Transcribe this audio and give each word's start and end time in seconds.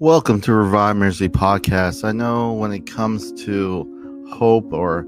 Welcome 0.00 0.40
to 0.42 0.54
Revive 0.54 0.96
Mercy 0.96 1.28
Podcast. 1.28 2.08
I 2.08 2.12
know 2.12 2.54
when 2.54 2.72
it 2.72 2.86
comes 2.86 3.32
to 3.44 4.24
hope, 4.32 4.72
or 4.72 5.06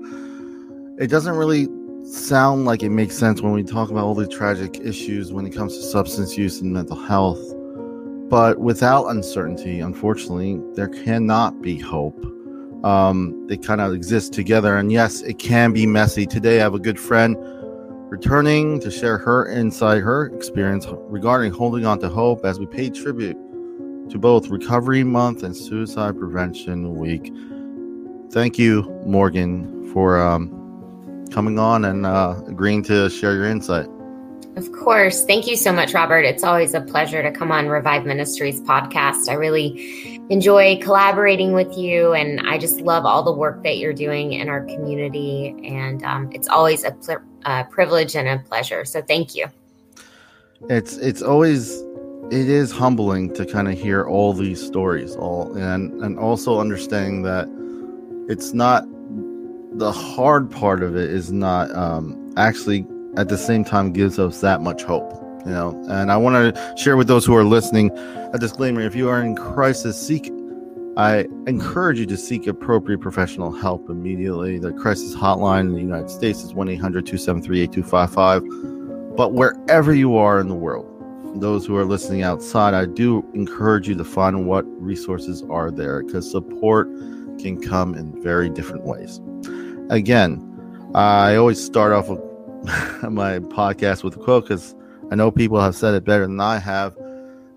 it 0.99 1.07
doesn't 1.07 1.35
really 1.35 1.67
sound 2.05 2.67
like 2.67 2.83
it 2.83 2.91
makes 2.91 3.17
sense 3.17 3.41
when 3.41 3.55
we 3.55 3.63
talk 3.63 3.89
about 3.89 4.05
all 4.05 4.15
the 4.15 4.29
tragic 4.29 4.81
issues 4.81 5.33
when 5.33 5.47
it 5.47 5.55
comes 5.55 5.79
to 5.79 5.83
substance 5.83 6.37
use 6.37 6.61
and 6.61 6.75
mental 6.75 7.03
health. 7.03 7.41
But 8.29 8.61
without 8.61 9.07
uncertainty, 9.07 9.81
unfortunately, 9.81 10.61
there 10.75 10.89
cannot 10.89 11.63
be 11.63 11.79
hope. 11.79 12.23
Um, 12.85 13.47
they 13.47 13.57
kind 13.57 13.81
of 13.81 13.95
exist 13.95 14.35
together. 14.35 14.77
And 14.77 14.93
yes, 14.93 15.23
it 15.23 15.39
can 15.39 15.73
be 15.73 15.87
messy. 15.87 16.27
Today, 16.27 16.61
I 16.61 16.65
have 16.65 16.75
a 16.75 16.79
good 16.79 17.01
friend 17.01 17.35
returning 18.11 18.79
to 18.81 18.91
share 18.91 19.17
her 19.17 19.51
insight, 19.51 20.03
her 20.03 20.27
experience 20.27 20.87
regarding 20.91 21.51
holding 21.51 21.87
on 21.87 21.99
to 22.01 22.11
hope 22.11 22.45
as 22.45 22.59
we 22.59 22.67
pay 22.67 22.91
tribute 22.91 23.39
to 24.13 24.19
both 24.19 24.49
Recovery 24.49 25.05
Month 25.05 25.43
and 25.43 25.57
Suicide 25.57 26.19
Prevention 26.19 26.97
Week. 26.97 27.33
Thank 28.31 28.59
you, 28.59 28.83
Morgan, 29.07 29.91
for 29.91 30.21
um, 30.21 31.27
coming 31.31 31.59
on 31.59 31.87
and 31.87 32.05
uh, 32.05 32.39
agreeing 32.47 32.83
to 32.85 33.09
share 33.09 33.35
your 33.35 33.47
insight. 33.47 33.89
Of 34.57 34.71
course. 34.73 35.25
Thank 35.25 35.47
you 35.47 35.57
so 35.57 35.73
much, 35.73 35.95
Robert. 35.95 36.27
It's 36.27 36.45
always 36.45 36.75
a 36.75 36.83
pleasure 36.83 37.23
to 37.23 37.33
come 37.33 37.51
on 37.51 37.69
Revive 37.69 38.05
Ministries 38.05 38.61
podcast. 38.61 39.31
I 39.31 39.33
really 39.33 40.21
enjoy 40.29 40.79
collaborating 40.83 41.55
with 41.55 41.75
you, 41.79 42.13
and 42.13 42.47
I 42.47 42.59
just 42.59 42.83
love 42.83 43.07
all 43.07 43.23
the 43.23 43.33
work 43.33 43.65
that 43.65 43.79
you're 43.79 43.95
doing 43.95 44.35
in 44.35 44.51
our 44.51 44.63
community. 44.67 45.57
And 45.65 46.03
um, 46.03 46.31
it's 46.33 46.49
always 46.49 46.85
a 46.85 46.91
pl- 46.91 47.23
uh, 47.47 47.65
privilege 47.65 48.15
and 48.15 48.29
a 48.29 48.39
pleasure. 48.47 48.85
So 48.85 49.01
thank 49.01 49.35
you. 49.35 49.47
It's 50.69 50.99
it's 50.99 51.23
always 51.23 51.83
it 52.31 52.49
is 52.49 52.71
humbling 52.71 53.35
to 53.35 53.45
kind 53.45 53.67
of 53.69 53.77
hear 53.77 54.05
all 54.05 54.33
these 54.33 54.65
stories 54.65 55.17
all 55.17 55.53
and 55.57 55.93
and 56.03 56.17
also 56.19 56.61
understanding 56.61 57.23
that 57.23 57.49
it's 58.29 58.53
not 58.53 58.85
the 59.79 59.91
hard 59.91 60.49
part 60.51 60.85
of 60.85 60.95
it 60.95 61.11
is 61.11 61.33
not 61.33 61.75
um, 61.75 62.33
actually 62.37 62.87
at 63.17 63.29
the 63.29 63.37
same 63.37 63.65
time 63.65 63.93
gives 63.93 64.17
us 64.19 64.41
that 64.41 64.61
much 64.61 64.85
hope 64.85 65.13
you 65.45 65.51
know? 65.51 65.71
And 65.89 66.13
i 66.13 66.17
want 66.17 66.55
to 66.55 66.75
share 66.77 66.97
with 66.97 67.09
those 67.09 67.27
who 67.27 67.35
are 67.35 67.43
listening 67.43 67.91
a 68.33 68.39
disclaimer 68.39 68.83
if 68.83 68.95
you 68.95 69.09
are 69.09 69.21
in 69.21 69.35
crisis 69.35 70.01
seek 70.01 70.31
i 70.97 71.27
encourage 71.49 71.99
you 71.99 72.07
to 72.07 72.17
seek 72.17 72.47
appropriate 72.47 73.01
professional 73.01 73.51
help 73.51 73.91
immediately. 73.91 74.59
The 74.59 74.73
crisis 74.75 75.17
hotline 75.17 75.63
in 75.63 75.73
the 75.73 75.81
united 75.81 76.11
states 76.11 76.45
is 76.45 76.53
1-800-273-8255 76.53 79.17
but 79.17 79.33
wherever 79.33 79.93
you 79.93 80.17
are 80.17 80.39
in 80.39 80.47
the 80.49 80.55
world 80.55 80.92
those 81.35 81.67
who 81.67 81.77
are 81.77 81.85
listening 81.85 82.23
outside, 82.23 82.75
I 82.75 82.87
do 82.87 83.27
encourage 83.35 83.89
you 83.89 83.95
to 83.95 84.05
find 84.05 84.47
what 84.47 84.65
resources 84.81 85.43
are 85.51 85.71
there 85.71 86.03
because 86.03 86.31
support 86.31 86.89
can 87.39 87.61
come 87.61 87.95
in 87.95 88.21
very 88.23 88.49
different 88.49 88.85
ways. 88.85 89.21
Again, 89.91 90.49
I 90.95 91.37
always 91.37 91.63
start 91.63 91.93
off 91.93 92.09
my 93.11 93.39
podcast 93.39 94.05
with 94.05 94.17
a 94.17 94.19
quote 94.19 94.45
because 94.45 94.75
I 95.11 95.15
know 95.15 95.31
people 95.31 95.61
have 95.61 95.75
said 95.75 95.95
it 95.95 96.05
better 96.05 96.27
than 96.27 96.41
I 96.41 96.59
have. 96.59 96.97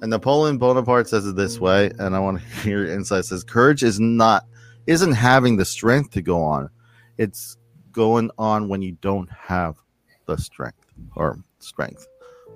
And 0.02 0.10
Napoleon 0.10 0.58
Bonaparte 0.58 1.08
says 1.08 1.26
it 1.26 1.36
this 1.36 1.60
way, 1.60 1.92
and 2.00 2.16
I 2.16 2.20
want 2.20 2.40
to 2.40 2.46
hear 2.62 2.86
your 2.86 2.94
insight. 2.94 3.26
Says 3.26 3.44
courage 3.44 3.84
is 3.84 4.00
not 4.00 4.46
isn't 4.88 5.14
having 5.14 5.58
the 5.58 5.66
strength 5.66 6.12
to 6.12 6.22
go 6.22 6.44
on; 6.44 6.70
it's 7.18 7.58
going 7.92 8.30
on 8.38 8.68
when 8.68 8.82
you 8.82 8.94
don't 9.02 9.30
have 9.32 9.78
the 10.26 10.38
strength 10.38 10.94
or 11.16 11.40
strength. 11.60 12.08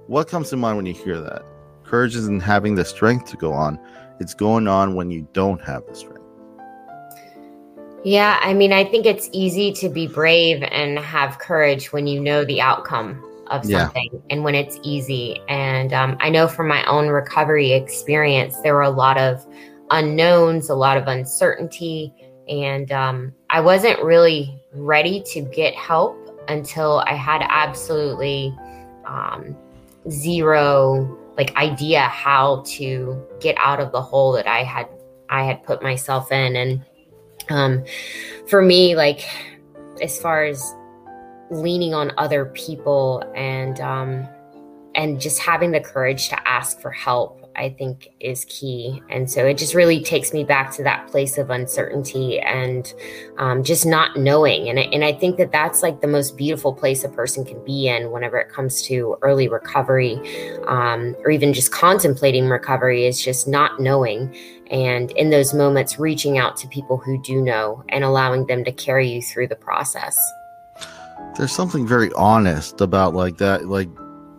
What 0.10 0.28
comes 0.28 0.50
to 0.50 0.58
mind 0.58 0.76
when 0.76 0.88
you 0.88 0.94
hear 0.96 1.22
that? 1.22 1.44
Courage 1.84 2.16
isn't 2.16 2.40
having 2.40 2.74
the 2.74 2.84
strength 2.84 3.30
to 3.30 3.38
go 3.38 3.54
on, 3.54 3.80
it's 4.20 4.34
going 4.34 4.68
on 4.68 4.96
when 4.96 5.12
you 5.12 5.28
don't 5.34 5.62
have 5.62 5.86
the 5.86 5.94
strength. 5.94 6.24
Yeah, 8.04 8.40
I 8.42 8.56
mean, 8.56 8.74
I 8.74 8.86
think 8.86 9.06
it's 9.06 9.30
easy 9.34 9.72
to 9.74 9.88
be 9.88 10.08
brave 10.08 10.64
and 10.64 10.98
have 10.98 11.38
courage 11.38 11.94
when 11.94 12.08
you 12.08 12.20
know 12.20 12.44
the 12.44 12.60
outcome 12.60 13.24
of 13.52 13.64
something 13.64 14.10
yeah. 14.12 14.20
and 14.32 14.44
when 14.44 14.56
it's 14.56 14.80
easy. 14.82 15.42
And 15.48 15.94
um, 15.94 16.18
I 16.20 16.32
know 16.32 16.48
from 16.48 16.68
my 16.68 16.84
own 16.86 17.10
recovery 17.10 17.74
experience, 17.74 18.60
there 18.62 18.74
were 18.74 18.82
a 18.82 18.90
lot 18.90 19.20
of 19.20 19.46
unknowns, 19.92 20.72
a 20.72 20.76
lot 20.76 20.98
of 20.98 21.08
uncertainty. 21.08 22.12
And 22.48 22.92
um, 22.92 23.32
I 23.52 23.60
wasn't 23.60 24.02
really 24.02 24.60
ready 24.74 25.22
to 25.34 25.42
get 25.42 25.76
help 25.76 26.18
until 26.48 27.04
I 27.06 27.14
had 27.14 27.46
absolutely 27.48 28.58
um, 29.06 29.56
zero 30.10 31.18
like 31.38 31.56
idea 31.56 32.02
how 32.02 32.64
to 32.66 33.26
get 33.40 33.56
out 33.58 33.80
of 33.80 33.92
the 33.92 34.02
hole 34.02 34.32
that 34.34 34.48
I 34.48 34.64
had 34.64 34.88
I 35.30 35.44
had 35.44 35.64
put 35.64 35.82
myself 35.82 36.32
in. 36.32 36.56
And 36.56 36.86
um 37.50 37.84
for 38.48 38.62
me 38.62 38.96
like 38.96 39.28
as 40.02 40.20
far 40.20 40.44
as 40.44 40.74
leaning 41.52 41.94
on 41.94 42.12
other 42.18 42.46
people 42.46 43.24
and 43.36 43.80
um 43.80 44.28
and 44.96 45.20
just 45.20 45.40
having 45.40 45.72
the 45.72 45.80
courage 45.80 46.30
to 46.30 46.48
ask 46.48 46.80
for 46.80 46.92
help 46.92 47.39
I 47.60 47.70
think 47.70 48.08
is 48.22 48.46
key. 48.46 49.04
And 49.10 49.30
so 49.30 49.46
it 49.46 49.58
just 49.58 49.76
really 49.76 50.02
takes 50.02 50.32
me 50.32 50.46
back 50.46 50.72
to 50.76 50.84
that 50.84 51.08
place 51.08 51.38
of 51.38 51.50
uncertainty 51.50 52.40
and 52.40 52.92
um, 53.38 53.64
just 53.64 53.86
not 53.86 54.16
knowing. 54.16 54.70
And, 54.70 54.80
and 54.80 55.04
I 55.04 55.12
think 55.12 55.36
that 55.38 55.52
that's 55.52 55.84
like 55.84 56.00
the 56.00 56.08
most 56.08 56.38
beautiful 56.38 56.74
place 56.74 57.04
a 57.04 57.10
person 57.10 57.44
can 57.44 57.62
be 57.66 57.90
in 57.90 58.12
whenever 58.12 58.38
it 58.38 58.50
comes 58.50 58.82
to 58.84 59.18
early 59.22 59.50
recovery 59.50 60.16
um, 60.68 61.18
or 61.26 61.32
even 61.32 61.52
just 61.54 61.74
contemplating 61.74 62.48
recovery 62.48 63.06
is 63.06 63.22
just 63.22 63.46
not 63.46 63.82
knowing. 63.82 64.34
And 64.72 65.12
in 65.12 65.30
those 65.30 65.54
moments, 65.54 66.00
reaching 66.00 66.38
out 66.38 66.56
to 66.58 66.68
people 66.70 66.96
who 66.96 67.22
do 67.22 67.42
know 67.42 67.84
and 67.90 68.06
allowing 68.06 68.48
them 68.48 68.64
to 68.64 68.72
carry 68.72 69.10
you 69.10 69.22
through 69.22 69.50
the 69.50 69.58
process. 69.58 70.18
There's 71.38 71.52
something 71.52 71.86
very 71.86 72.14
honest 72.14 72.80
about 72.80 73.14
like 73.14 73.38
that, 73.40 73.66
like 73.66 73.90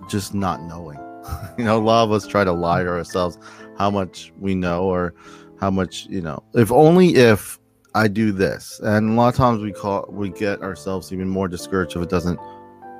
just 0.09 0.33
not 0.33 0.63
knowing 0.63 1.10
you 1.59 1.65
know, 1.65 1.79
a 1.79 1.83
lot 1.83 2.05
of 2.05 2.13
us 2.13 2.27
try 2.27 2.45
to 2.45 2.53
lie 2.53 2.83
to 2.83 2.89
ourselves 2.89 3.39
how 3.79 3.91
much 3.91 4.33
we 4.39 4.55
know 4.55 4.85
or 4.85 5.15
how 5.59 5.71
much, 5.71 6.07
you 6.07 6.21
know, 6.21 6.43
if 6.55 6.71
only 6.73 7.15
if 7.17 7.59
I 7.95 8.09
do 8.09 8.33
this. 8.33 8.81
And 8.83 9.11
a 9.11 9.13
lot 9.15 9.29
of 9.29 9.35
times 9.35 9.63
we 9.63 9.73
call 9.73 10.07
we 10.09 10.31
get 10.31 10.63
ourselves 10.63 11.13
even 11.13 11.29
more 11.29 11.49
discouraged 11.49 11.97
if 11.97 12.03
it 12.03 12.09
doesn't 12.09 12.39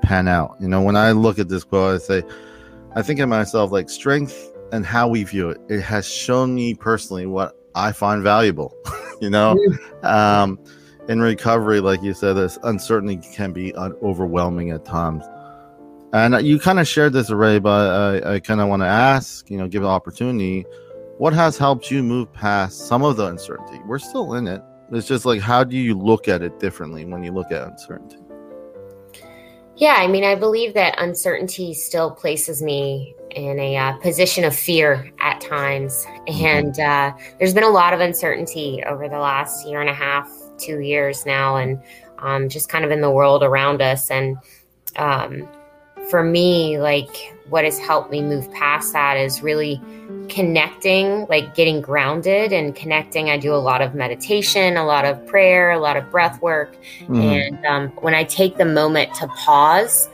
pan 0.03 0.29
out. 0.29 0.57
You 0.61 0.69
know, 0.69 0.83
when 0.83 0.97
I 0.97 1.13
look 1.13 1.39
at 1.39 1.49
this 1.49 1.65
quote, 1.65 1.95
I 1.95 2.05
say, 2.05 2.23
I 2.95 3.03
think 3.03 3.21
of 3.21 3.29
myself 3.29 3.71
like 3.71 3.89
strength 3.89 4.53
and 4.73 4.85
how 4.85 5.09
we 5.09 5.25
view 5.25 5.51
it. 5.51 5.61
It 5.69 5.81
has 5.83 6.07
shown 6.09 6.55
me 6.55 6.75
personally 6.75 7.27
what 7.27 7.57
I 7.75 7.93
find 7.93 8.23
valuable. 8.23 8.75
you 9.21 9.31
know, 9.31 9.57
um, 10.03 10.59
in 11.09 11.21
recovery, 11.21 11.81
like 11.81 12.03
you 12.03 12.15
said, 12.15 12.35
this 12.35 12.59
uncertainty 12.63 13.21
can 13.35 13.53
be 13.53 13.75
overwhelming 13.77 14.71
at 14.71 14.85
times. 14.85 15.25
And 16.13 16.45
you 16.45 16.59
kind 16.59 16.81
of 16.81 16.89
shared 16.89 17.13
this 17.13 17.31
already, 17.31 17.61
but 17.61 18.25
I, 18.25 18.35
I 18.35 18.41
kind 18.41 18.61
of 18.61 18.69
want 18.69 18.83
to 18.83 18.87
ask, 18.87 19.49
you 19.49 19.59
know, 19.59 19.69
give 19.69 19.83
an 19.83 19.89
opportunity. 19.89 20.67
What 21.19 21.33
has 21.35 21.57
helped 21.57 21.91
you 21.91 22.03
move 22.03 22.33
past 22.33 22.87
some 22.89 23.05
of 23.05 23.17
the 23.17 23.27
uncertainty? 23.27 23.81
We're 23.87 23.99
still 23.99 24.35
in 24.35 24.49
it. 24.49 24.63
It's 24.91 25.07
just 25.07 25.25
like, 25.25 25.41
how 25.41 25.63
do 25.63 25.77
you 25.77 25.97
look 25.97 26.27
at 26.27 26.43
it 26.43 26.59
differently 26.59 27.05
when 27.05 27.23
you 27.23 27.31
look 27.31 27.53
at 27.53 27.63
uncertainty? 27.63 28.17
Yeah, 29.77 29.95
I 29.99 30.09
mean, 30.09 30.25
I 30.25 30.35
believe 30.35 30.75
that 30.75 30.97
uncertainty 30.99 31.73
still 31.73 32.11
places 32.11 32.61
me 32.61 33.15
in 33.31 33.59
a 33.59 33.77
uh, 33.77 33.93
position 33.99 34.45
of 34.45 34.55
fear 34.55 35.11
at 35.21 35.41
times. 35.41 36.05
Mm-hmm. 36.29 36.45
And 36.45 36.81
uh, 36.81 37.13
there's 37.39 37.55
been 37.55 37.65
a 37.65 37.69
lot 37.71 37.95
of 37.95 38.01
uncertainty 38.01 38.83
over 38.85 39.09
the 39.09 39.19
last 39.19 39.67
year 39.67 39.81
and 39.81 39.89
a 39.89 39.95
half, 39.95 40.29
two 40.59 40.81
years 40.81 41.25
now, 41.25 41.57
and 41.57 41.81
um, 42.19 42.49
just 42.49 42.69
kind 42.69 42.85
of 42.85 42.91
in 42.91 43.01
the 43.01 43.11
world 43.11 43.43
around 43.43 43.81
us. 43.81 44.11
And 44.11 44.37
um, 44.97 45.49
for 46.09 46.23
me, 46.23 46.79
like 46.79 47.37
what 47.49 47.65
has 47.65 47.79
helped 47.79 48.11
me 48.11 48.23
move 48.23 48.51
past 48.53 48.93
that 48.93 49.17
is 49.17 49.43
really 49.43 49.81
connecting, 50.29 51.27
like 51.27 51.55
getting 51.55 51.81
grounded 51.81 52.53
and 52.53 52.75
connecting. 52.75 53.29
I 53.29 53.37
do 53.37 53.53
a 53.53 53.57
lot 53.57 53.83
of 53.83 53.95
meditation, 53.95 54.77
a 54.77 54.85
lot 54.85 55.05
of 55.05 55.25
prayer, 55.27 55.73
a 55.73 55.79
lot 55.79 55.97
of 55.97 56.11
breath 56.11 56.41
work. 56.41 56.77
Mm-hmm. 57.01 57.17
And 57.17 57.67
um, 57.67 57.89
when 58.01 58.15
I 58.15 58.25
take 58.25 58.57
the 58.57 58.65
moment 58.65 59.13
to 59.15 59.27
pause 59.29 60.09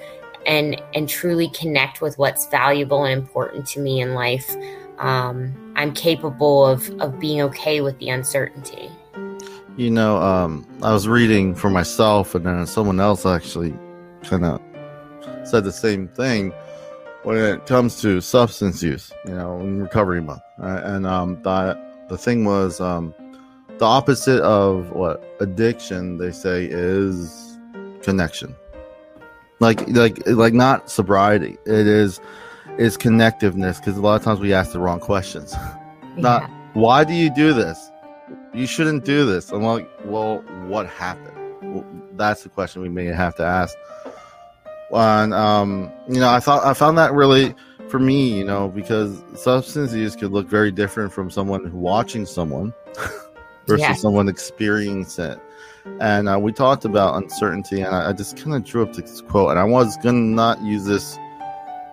and 0.47 0.81
and 0.95 1.09
truly 1.09 1.49
connect 1.51 2.01
with 2.01 2.19
what's 2.19 2.47
valuable 2.47 3.05
and 3.05 3.21
important 3.21 3.67
to 3.69 3.81
me 3.81 4.01
in 4.01 4.15
life, 4.15 4.57
um, 4.99 5.55
I'm 5.77 5.93
capable 5.93 6.65
of 6.65 6.89
of 7.01 7.21
being 7.21 7.41
okay 7.43 7.81
with 7.81 7.99
the 7.99 8.09
uncertainty. 8.09 8.91
You 9.77 9.91
know, 9.91 10.17
um, 10.23 10.67
I 10.83 10.93
was 10.95 11.07
reading 11.07 11.55
for 11.55 11.69
myself, 11.69 12.35
and 12.35 12.47
then 12.47 12.67
someone 12.67 12.99
else 12.99 13.27
actually 13.27 13.75
kind 14.23 14.45
of 14.45 14.61
said 15.47 15.65
the 15.65 15.73
same 15.73 16.09
thing 16.09 16.53
when 17.23 17.37
it 17.37 17.67
comes 17.67 18.01
to 18.01 18.21
substance 18.21 18.83
use, 18.83 19.13
you 19.25 19.35
know, 19.35 19.59
in 19.59 19.83
recovery 19.83 20.21
month. 20.21 20.43
Right? 20.59 20.83
And 20.83 21.07
um, 21.07 21.43
the, 21.43 21.77
the 22.09 22.17
thing 22.17 22.45
was 22.45 22.81
um, 22.81 23.13
the 23.79 23.85
opposite 23.85 24.41
of 24.43 24.91
what 24.93 25.25
addiction, 25.41 26.19
they 26.19 26.31
say, 26.31 26.69
is 26.71 27.59
connection. 28.03 28.55
Like, 29.59 29.89
like, 29.89 30.25
like 30.27 30.55
not 30.55 30.89
sobriety. 30.89 31.57
It 31.67 31.87
is, 31.89 32.21
is 32.79 32.97
connectiveness 32.97 33.79
because 33.79 33.97
a 33.97 34.01
lot 34.01 34.17
of 34.17 34.23
times 34.23 34.39
we 34.39 34.53
ask 34.53 34.73
the 34.73 34.79
wrong 34.79 35.01
questions. 35.01 35.55
not, 36.17 36.49
why 36.75 37.03
do 37.03 37.13
you 37.13 37.35
do 37.35 37.53
this? 37.53 37.91
You 38.55 38.67
shouldn't 38.67 39.05
do 39.05 39.27
this. 39.27 39.51
I'm 39.51 39.63
like, 39.63 39.89
well, 40.05 40.39
what 40.69 40.87
happened? 40.87 41.75
Well, 41.75 41.85
that's 42.13 42.45
the 42.45 42.51
question 42.51 42.83
we 42.83 42.89
may 42.89 43.07
have 43.07 43.35
to 43.37 43.45
ask. 43.45 43.77
And 44.93 45.35
um, 45.35 45.91
you 46.09 46.21
know, 46.21 46.29
I 46.29 46.41
thought 46.41 46.65
I 46.65 46.75
found 46.75 46.99
that 46.99 47.13
really 47.13 47.55
for 47.89 47.99
me, 47.99 48.39
you 48.39 48.45
know, 48.45 48.69
because 48.69 49.23
substance 49.35 49.93
use 49.93 50.17
could 50.17 50.33
look 50.33 50.49
very 50.49 50.71
different 50.71 51.13
from 51.13 51.31
someone 51.31 51.71
watching 51.73 52.27
someone 52.27 52.75
versus 53.67 53.81
yeah. 53.81 53.95
someone 53.95 54.29
experiencing 54.29 55.33
it. 55.33 55.41
And 56.01 56.29
uh, 56.29 56.39
we 56.39 56.53
talked 56.53 56.85
about 56.85 57.23
uncertainty, 57.23 57.81
and 57.81 57.95
I, 57.95 58.11
I 58.11 58.13
just 58.13 58.37
kind 58.37 58.57
of 58.57 58.65
drew 58.65 58.83
up 58.83 58.93
this 58.93 59.21
quote, 59.21 59.51
and 59.51 59.59
I 59.59 59.65
was 59.65 59.97
gonna 59.99 60.19
not 60.19 60.61
use 60.63 60.85
this 60.85 61.17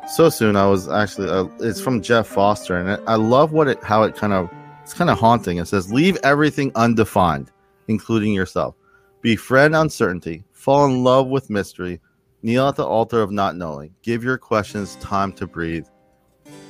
so 0.07 0.30
soon. 0.30 0.56
I 0.56 0.66
was 0.68 0.89
actually 0.89 1.30
uh, 1.30 1.46
it's 1.60 1.80
from 1.80 2.01
Jeff 2.01 2.28
Foster, 2.28 2.78
and 2.78 3.01
I 3.07 3.16
love 3.16 3.51
what 3.51 3.68
it 3.68 3.84
how 3.84 4.04
it 4.04 4.16
kind 4.16 4.34
of 4.34 4.50
it's 4.81 4.94
kind 4.96 5.12
of 5.12 5.19
haunting. 5.19 5.57
It 5.57 5.66
says, 5.66 5.94
"Leave 5.94 6.18
everything 6.24 6.72
undefined, 6.75 7.51
including 7.88 8.34
yourself. 8.34 8.75
Befriend 9.22 9.75
uncertainty. 9.75 10.44
Fall 10.51 10.86
in 10.86 11.04
love 11.04 11.28
with 11.28 11.50
mystery. 11.50 12.01
Kneel 12.44 12.68
at 12.68 12.75
the 12.75 12.86
altar 12.86 13.22
of 13.22 13.31
not 13.31 13.56
knowing. 13.56 13.95
Give 14.01 14.24
your 14.24 14.38
questions 14.38 14.95
time 14.98 15.34
to 15.34 15.48
breathe, 15.48 15.88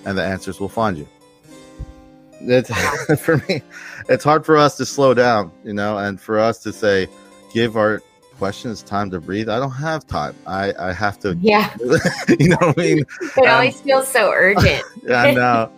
and 0.06 0.18
the 0.18 0.24
answers 0.24 0.60
will 0.60 0.70
find 0.70 0.98
you." 0.98 1.08
It's, 2.42 2.70
for 3.22 3.38
me, 3.50 3.62
it's 4.10 4.24
hard 4.24 4.46
for 4.46 4.58
us 4.58 4.78
to 4.78 4.86
slow 4.86 5.14
down, 5.14 5.52
you 5.64 5.74
know, 5.74 5.98
and 5.98 6.20
for 6.20 6.40
us 6.40 6.60
to 6.60 6.74
say, 6.74 7.08
give 7.54 7.78
our 7.78 8.02
questions 8.38 8.84
time 8.84 9.10
to 9.12 9.20
breathe. 9.20 9.50
I 9.50 9.60
don't 9.60 9.72
have 9.72 10.06
time. 10.06 10.36
I 10.46 10.74
I 10.78 10.92
have 10.92 11.20
to. 11.20 11.38
Yeah. 11.42 11.74
you 12.40 12.50
know 12.50 12.58
what 12.60 12.78
I 12.78 12.82
mean? 12.82 13.06
It 13.22 13.38
um, 13.38 13.50
always 13.50 13.80
feels 13.82 14.08
so 14.08 14.32
urgent. 14.32 14.84
yeah, 15.04 15.22
I 15.22 15.34
know. 15.34 15.72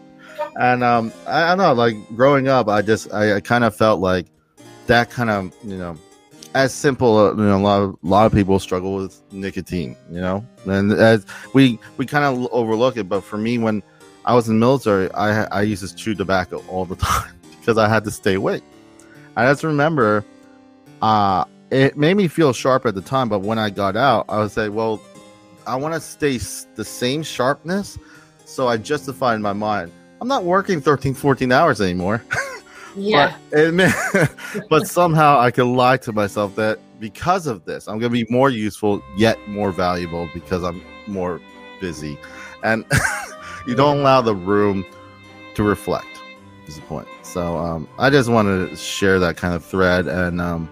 and 0.59 0.83
um, 0.83 1.13
I, 1.27 1.43
I 1.43 1.47
don't 1.49 1.59
know. 1.59 1.73
Like 1.73 1.95
growing 2.15 2.47
up, 2.47 2.67
I 2.67 2.81
just 2.81 3.13
I, 3.13 3.35
I 3.35 3.39
kind 3.39 3.63
of 3.63 3.75
felt 3.75 3.99
like 3.99 4.27
that 4.87 5.09
kind 5.09 5.29
of 5.29 5.53
you 5.63 5.77
know 5.77 5.97
as 6.55 6.73
simple 6.73 7.17
uh, 7.17 7.31
you 7.31 7.43
know 7.43 7.57
a 7.57 7.59
lot 7.59 7.81
of 7.83 7.91
a 7.91 8.07
lot 8.07 8.25
of 8.25 8.31
people 8.31 8.57
struggle 8.57 8.95
with 8.95 9.21
nicotine 9.31 9.95
you 10.09 10.19
know 10.19 10.43
and 10.65 10.91
as 10.93 11.25
we 11.53 11.77
we 11.97 12.05
kind 12.05 12.25
of 12.25 12.51
overlook 12.51 12.97
it 12.97 13.07
but 13.07 13.21
for 13.21 13.37
me 13.37 13.59
when 13.59 13.83
i 14.25 14.33
was 14.33 14.47
in 14.49 14.55
the 14.55 14.59
military 14.59 15.11
i 15.11 15.43
i 15.45 15.61
used 15.61 15.87
to 15.87 15.95
chew 15.95 16.15
tobacco 16.15 16.63
all 16.67 16.85
the 16.85 16.95
time 17.11 17.31
because 17.59 17.77
i 17.77 17.87
had 17.87 18.03
to 18.03 18.09
stay 18.09 18.33
awake 18.33 18.63
i 19.35 19.45
just 19.45 19.63
remember 19.63 20.25
uh 21.03 21.45
it 21.71 21.97
made 21.97 22.15
me 22.15 22.27
feel 22.27 22.53
sharp 22.53 22.85
at 22.85 22.95
the 22.95 23.01
time, 23.01 23.29
but 23.29 23.39
when 23.39 23.59
I 23.59 23.69
got 23.69 23.95
out, 23.95 24.25
I 24.29 24.39
would 24.39 24.51
say, 24.51 24.69
well, 24.69 25.01
I 25.65 25.75
want 25.75 25.93
to 25.93 25.99
stay 25.99 26.37
the 26.75 26.85
same 26.85 27.23
sharpness. 27.23 27.97
So 28.45 28.67
I 28.67 28.77
justified 28.77 29.35
in 29.35 29.41
my 29.41 29.53
mind, 29.53 29.91
I'm 30.21 30.27
not 30.27 30.43
working 30.43 30.79
13, 30.79 31.13
14 31.13 31.51
hours 31.51 31.81
anymore. 31.81 32.23
Yeah. 32.95 33.37
but, 33.51 34.35
but 34.69 34.87
somehow 34.87 35.39
I 35.39 35.51
can 35.51 35.75
lie 35.75 35.97
to 35.97 36.13
myself 36.13 36.55
that 36.55 36.79
because 36.99 37.47
of 37.47 37.65
this, 37.65 37.87
I'm 37.87 37.99
going 37.99 38.11
to 38.11 38.25
be 38.25 38.31
more 38.31 38.49
useful, 38.49 39.01
yet 39.17 39.37
more 39.47 39.71
valuable 39.71 40.29
because 40.33 40.63
I'm 40.63 40.81
more 41.07 41.41
busy. 41.81 42.17
And 42.63 42.85
you 43.67 43.75
don't 43.75 43.99
allow 43.99 44.21
the 44.21 44.35
room 44.35 44.85
to 45.55 45.63
reflect, 45.63 46.21
is 46.67 46.75
the 46.75 46.81
point. 46.83 47.07
So 47.23 47.57
um, 47.57 47.87
I 47.99 48.09
just 48.09 48.29
wanted 48.29 48.69
to 48.69 48.75
share 48.75 49.19
that 49.19 49.37
kind 49.37 49.53
of 49.53 49.63
thread. 49.63 50.07
And 50.07 50.39
um, 50.39 50.69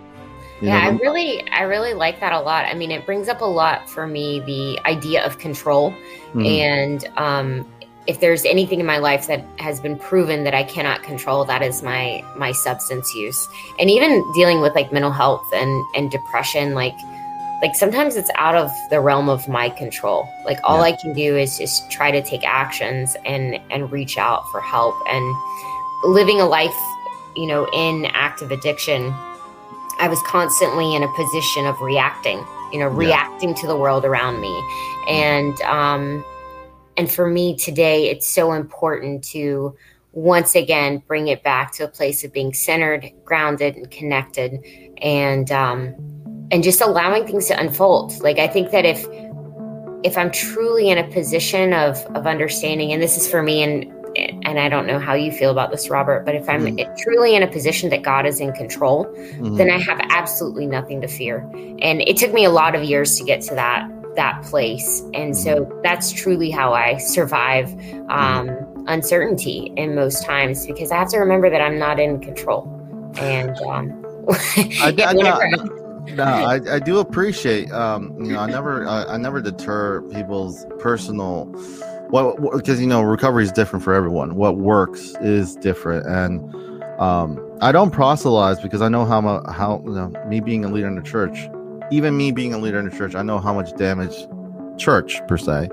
you 0.61 0.69
yeah, 0.69 0.89
know? 0.89 0.97
I 0.97 0.99
really, 0.99 1.49
I 1.49 1.63
really 1.63 1.93
like 1.93 2.19
that 2.21 2.31
a 2.31 2.39
lot. 2.39 2.65
I 2.65 2.73
mean, 2.73 2.89
it 2.89 3.05
brings 3.05 3.27
up 3.27 3.41
a 3.41 3.45
lot 3.45 3.89
for 3.89 4.07
me 4.07 4.39
the 4.41 4.79
idea 4.87 5.25
of 5.25 5.37
control, 5.37 5.91
mm-hmm. 5.91 6.45
and 6.45 7.05
um, 7.17 7.72
if 8.07 8.19
there's 8.19 8.43
anything 8.45 8.79
in 8.79 8.85
my 8.85 8.97
life 8.97 9.27
that 9.27 9.43
has 9.59 9.79
been 9.79 9.97
proven 9.97 10.43
that 10.43 10.53
I 10.53 10.63
cannot 10.63 11.03
control, 11.03 11.45
that 11.45 11.61
is 11.61 11.81
my 11.83 12.23
my 12.35 12.51
substance 12.51 13.13
use, 13.15 13.47
and 13.79 13.89
even 13.89 14.23
dealing 14.33 14.61
with 14.61 14.75
like 14.75 14.91
mental 14.91 15.11
health 15.11 15.45
and 15.53 15.85
and 15.95 16.11
depression, 16.11 16.73
like 16.73 16.95
like 17.61 17.75
sometimes 17.75 18.15
it's 18.15 18.31
out 18.35 18.55
of 18.55 18.69
the 18.89 18.99
realm 18.99 19.29
of 19.29 19.47
my 19.47 19.69
control 19.69 20.27
like 20.43 20.59
all 20.65 20.79
yeah. 20.79 20.93
i 20.93 20.97
can 21.01 21.13
do 21.13 21.37
is 21.37 21.57
just 21.57 21.89
try 21.89 22.11
to 22.11 22.21
take 22.21 22.45
actions 22.45 23.15
and 23.23 23.57
and 23.71 23.89
reach 23.89 24.17
out 24.17 24.43
for 24.51 24.59
help 24.59 24.93
and 25.07 25.33
living 26.03 26.41
a 26.41 26.45
life 26.45 26.75
you 27.37 27.47
know 27.47 27.65
in 27.71 28.05
active 28.11 28.51
addiction 28.51 29.13
I 29.99 30.07
was 30.07 30.21
constantly 30.23 30.95
in 30.95 31.03
a 31.03 31.07
position 31.09 31.65
of 31.65 31.79
reacting, 31.79 32.45
you 32.71 32.79
know, 32.79 32.87
reacting 32.87 33.53
to 33.55 33.67
the 33.67 33.75
world 33.75 34.05
around 34.05 34.41
me. 34.41 34.63
And 35.07 35.59
um 35.61 36.25
and 36.97 37.11
for 37.11 37.27
me 37.27 37.55
today 37.55 38.09
it's 38.09 38.27
so 38.27 38.53
important 38.53 39.23
to 39.23 39.75
once 40.13 40.55
again 40.55 41.01
bring 41.07 41.27
it 41.27 41.43
back 41.43 41.71
to 41.73 41.83
a 41.83 41.87
place 41.87 42.23
of 42.23 42.31
being 42.31 42.53
centered, 42.53 43.11
grounded 43.25 43.75
and 43.75 43.89
connected 43.91 44.63
and 45.01 45.51
um 45.51 45.95
and 46.51 46.63
just 46.63 46.81
allowing 46.81 47.25
things 47.25 47.47
to 47.47 47.59
unfold. 47.59 48.21
Like 48.21 48.37
I 48.37 48.47
think 48.47 48.71
that 48.71 48.85
if 48.85 49.05
if 50.03 50.17
I'm 50.17 50.31
truly 50.31 50.89
in 50.89 50.97
a 50.97 51.07
position 51.11 51.73
of 51.73 51.97
of 52.15 52.27
understanding 52.27 52.93
and 52.93 53.01
this 53.01 53.17
is 53.17 53.29
for 53.29 53.41
me 53.41 53.63
and 53.63 53.91
and 54.15 54.59
I 54.59 54.69
don't 54.69 54.85
know 54.85 54.99
how 54.99 55.15
you 55.15 55.31
feel 55.31 55.49
about 55.49 55.71
this, 55.71 55.89
Robert, 55.89 56.23
but 56.23 56.35
if 56.35 56.47
I'm 56.47 56.65
mm. 56.65 56.97
truly 56.97 57.35
in 57.35 57.41
a 57.41 57.47
position 57.47 57.89
that 57.89 58.03
God 58.03 58.27
is 58.27 58.39
in 58.39 58.53
control, 58.53 59.05
mm-hmm. 59.05 59.55
then 59.55 59.71
I 59.71 59.79
have 59.79 59.99
absolutely 60.11 60.67
nothing 60.67 61.01
to 61.01 61.07
fear. 61.07 61.39
And 61.79 62.01
it 62.01 62.17
took 62.17 62.31
me 62.31 62.45
a 62.45 62.51
lot 62.51 62.75
of 62.75 62.83
years 62.83 63.17
to 63.17 63.23
get 63.23 63.41
to 63.43 63.55
that 63.55 63.89
that 64.15 64.43
place, 64.43 65.01
and 65.13 65.33
mm-hmm. 65.33 65.33
so 65.33 65.81
that's 65.83 66.11
truly 66.11 66.51
how 66.51 66.73
I 66.73 66.97
survive 66.97 67.71
um, 68.09 68.47
mm-hmm. 68.47 68.87
uncertainty 68.87 69.73
in 69.77 69.95
most 69.95 70.25
times 70.25 70.65
because 70.67 70.91
I 70.91 70.97
have 70.97 71.09
to 71.09 71.17
remember 71.17 71.49
that 71.49 71.61
I'm 71.61 71.79
not 71.79 71.99
in 71.99 72.19
control. 72.19 72.69
And 73.17 73.55
um, 73.61 74.05
I, 74.29 74.93
I, 75.05 75.13
no, 75.13 75.39
no, 76.15 76.23
I, 76.23 76.75
I 76.75 76.79
do 76.79 76.99
appreciate. 76.99 77.71
Um, 77.71 78.15
you 78.19 78.33
know, 78.33 78.39
I 78.39 78.45
never, 78.49 78.87
I, 78.87 79.03
I 79.05 79.17
never 79.17 79.41
deter 79.41 80.01
people's 80.03 80.65
personal 80.79 81.45
what 82.13 82.39
because 82.55 82.79
you 82.79 82.85
know 82.85 83.01
recovery 83.01 83.43
is 83.43 83.51
different 83.51 83.83
for 83.83 83.91
everyone 83.91 84.35
what 84.35 84.57
works 84.57 85.15
is 85.19 85.55
different 85.55 86.05
and 86.05 86.39
um 86.99 87.39
i 87.59 87.71
don't 87.71 87.89
proselytize 87.89 88.59
because 88.61 88.83
i 88.83 88.87
know 88.87 89.03
how 89.03 89.19
how 89.51 89.81
you 89.83 89.93
know 89.93 90.09
me 90.27 90.39
being 90.39 90.63
a 90.63 90.69
leader 90.69 90.87
in 90.87 90.93
the 90.93 91.01
church 91.01 91.49
even 91.91 92.15
me 92.17 92.31
being 92.31 92.53
a 92.53 92.57
leader 92.57 92.79
in 92.79 92.89
the 92.89 92.95
church 92.95 93.15
i 93.15 93.21
know 93.21 93.39
how 93.39 93.53
much 93.53 93.75
damage 93.75 94.27
church 94.77 95.21
per 95.27 95.37
se 95.37 95.69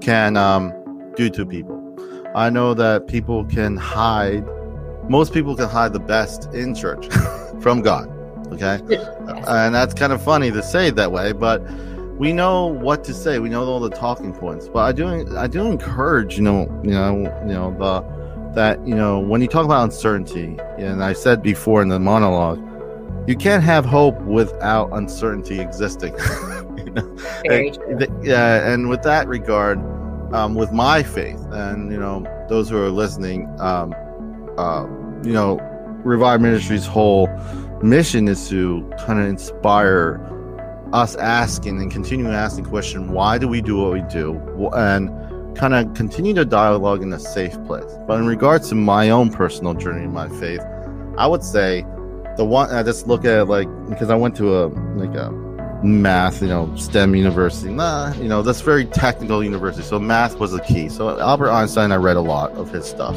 can 0.00 0.36
um 0.36 0.72
do 1.16 1.28
to 1.28 1.44
people 1.44 1.76
i 2.34 2.48
know 2.50 2.74
that 2.74 3.06
people 3.06 3.44
can 3.44 3.76
hide 3.76 4.44
most 5.08 5.32
people 5.32 5.56
can 5.56 5.68
hide 5.68 5.92
the 5.92 6.00
best 6.00 6.52
in 6.54 6.74
church 6.74 7.06
from 7.60 7.80
god 7.82 8.08
okay 8.52 8.80
yes. 8.88 9.06
and 9.46 9.74
that's 9.74 9.94
kind 9.94 10.12
of 10.12 10.22
funny 10.22 10.50
to 10.50 10.62
say 10.62 10.90
that 10.90 11.12
way 11.12 11.32
but 11.32 11.62
we 12.20 12.34
know 12.34 12.66
what 12.66 13.02
to 13.04 13.14
say. 13.14 13.38
We 13.38 13.48
know 13.48 13.64
all 13.64 13.80
the 13.80 13.88
talking 13.88 14.34
points. 14.34 14.68
But 14.68 14.80
I 14.80 14.92
do 14.92 15.38
I 15.38 15.46
do 15.46 15.66
encourage, 15.66 16.36
you 16.36 16.42
know, 16.42 16.68
you 16.84 16.90
know, 16.90 17.16
you 17.46 17.54
know, 17.54 17.74
the 17.78 18.02
that, 18.52 18.86
you 18.86 18.94
know, 18.94 19.18
when 19.18 19.40
you 19.40 19.46
talk 19.46 19.64
about 19.64 19.84
uncertainty, 19.84 20.58
and 20.76 21.02
I 21.02 21.14
said 21.14 21.42
before 21.42 21.80
in 21.80 21.88
the 21.88 21.98
monologue, 21.98 22.58
you 23.30 23.36
can't 23.36 23.62
have 23.62 23.84
hope 23.84 24.20
without 24.22 24.90
uncertainty 24.92 25.60
existing. 25.60 26.12
you 26.76 26.90
know? 26.90 27.16
Very 27.46 27.68
and, 27.68 27.76
true. 27.76 28.22
Yeah, 28.24 28.68
and 28.68 28.88
with 28.88 29.02
that 29.04 29.28
regard, 29.28 29.78
um, 30.34 30.56
with 30.56 30.72
my 30.72 31.04
faith, 31.04 31.40
and 31.52 31.92
you 31.92 31.98
know, 31.98 32.26
those 32.48 32.68
who 32.68 32.76
are 32.82 32.90
listening, 32.90 33.48
um, 33.60 33.94
uh, 34.58 34.84
you 35.22 35.32
know, 35.32 35.60
Revive 36.02 36.40
Ministries' 36.40 36.86
whole 36.86 37.28
mission 37.84 38.26
is 38.26 38.48
to 38.48 38.90
kind 38.98 39.20
of 39.20 39.26
inspire 39.26 40.20
us 40.92 41.14
asking 41.14 41.80
and 41.80 41.92
continuing 41.92 42.34
asking 42.34 42.64
question 42.64 43.12
why 43.12 43.38
do 43.38 43.46
we 43.46 43.62
do 43.62 43.76
what 43.76 43.92
we 43.92 44.02
do 44.10 44.34
and 44.74 45.08
kind 45.56 45.72
of 45.72 45.94
continue 45.94 46.34
to 46.34 46.44
dialogue 46.44 47.00
in 47.00 47.12
a 47.12 47.18
safe 47.18 47.52
place 47.64 47.96
but 48.08 48.18
in 48.18 48.26
regards 48.26 48.68
to 48.68 48.74
my 48.74 49.08
own 49.08 49.30
personal 49.30 49.72
journey 49.72 50.02
in 50.02 50.12
my 50.12 50.28
faith 50.40 50.60
i 51.16 51.28
would 51.28 51.44
say 51.44 51.86
the 52.36 52.44
one 52.44 52.70
i 52.70 52.82
just 52.82 53.06
look 53.06 53.24
at 53.24 53.48
like 53.48 53.68
because 53.88 54.10
i 54.10 54.14
went 54.14 54.36
to 54.36 54.56
a 54.56 54.66
like 54.96 55.14
a 55.16 55.30
math 55.82 56.42
you 56.42 56.48
know 56.48 56.74
stem 56.76 57.14
university. 57.14 57.72
Nah 57.72 58.12
you 58.14 58.28
know 58.28 58.42
that's 58.42 58.60
very 58.60 58.84
technical 58.84 59.42
university 59.42 59.82
so 59.82 59.98
math 59.98 60.38
was 60.38 60.52
the 60.52 60.60
key. 60.60 60.88
So 60.88 61.18
albert 61.18 61.50
einstein 61.50 61.90
i 61.90 61.96
read 61.96 62.16
a 62.16 62.20
lot 62.20 62.52
of 62.52 62.70
his 62.70 62.86
stuff. 62.86 63.16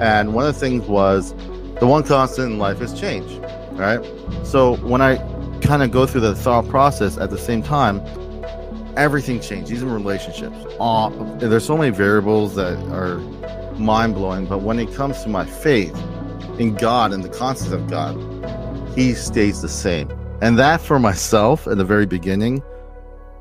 And 0.00 0.32
one 0.32 0.46
of 0.46 0.54
the 0.54 0.60
things 0.60 0.86
was 0.86 1.34
the 1.80 1.86
one 1.86 2.04
constant 2.04 2.52
in 2.52 2.58
life 2.58 2.80
is 2.80 2.98
change 2.98 3.30
right? 3.72 4.00
So 4.44 4.76
when 4.76 5.02
i 5.02 5.16
kind 5.60 5.82
of 5.82 5.90
go 5.90 6.06
through 6.06 6.22
the 6.22 6.34
thought 6.34 6.68
process 6.68 7.18
at 7.18 7.30
the 7.30 7.38
same 7.38 7.62
time, 7.62 8.00
everything 8.96 9.40
changes, 9.40 9.72
even 9.72 9.92
relationships. 9.92 10.56
Uh, 10.80 11.10
there's 11.36 11.64
so 11.64 11.76
many 11.76 11.90
variables 11.90 12.54
that 12.54 12.78
are 12.92 13.18
mind 13.78 14.14
blowing, 14.14 14.46
but 14.46 14.62
when 14.62 14.78
it 14.78 14.92
comes 14.94 15.22
to 15.22 15.28
my 15.28 15.44
faith 15.44 15.96
in 16.58 16.74
God 16.74 17.12
and 17.12 17.22
the 17.22 17.28
concept 17.28 17.72
of 17.72 17.88
God, 17.88 18.16
He 18.98 19.14
stays 19.14 19.62
the 19.62 19.68
same. 19.68 20.10
And 20.42 20.58
that 20.58 20.80
for 20.80 20.98
myself 20.98 21.68
at 21.68 21.78
the 21.78 21.84
very 21.84 22.04
beginning 22.04 22.64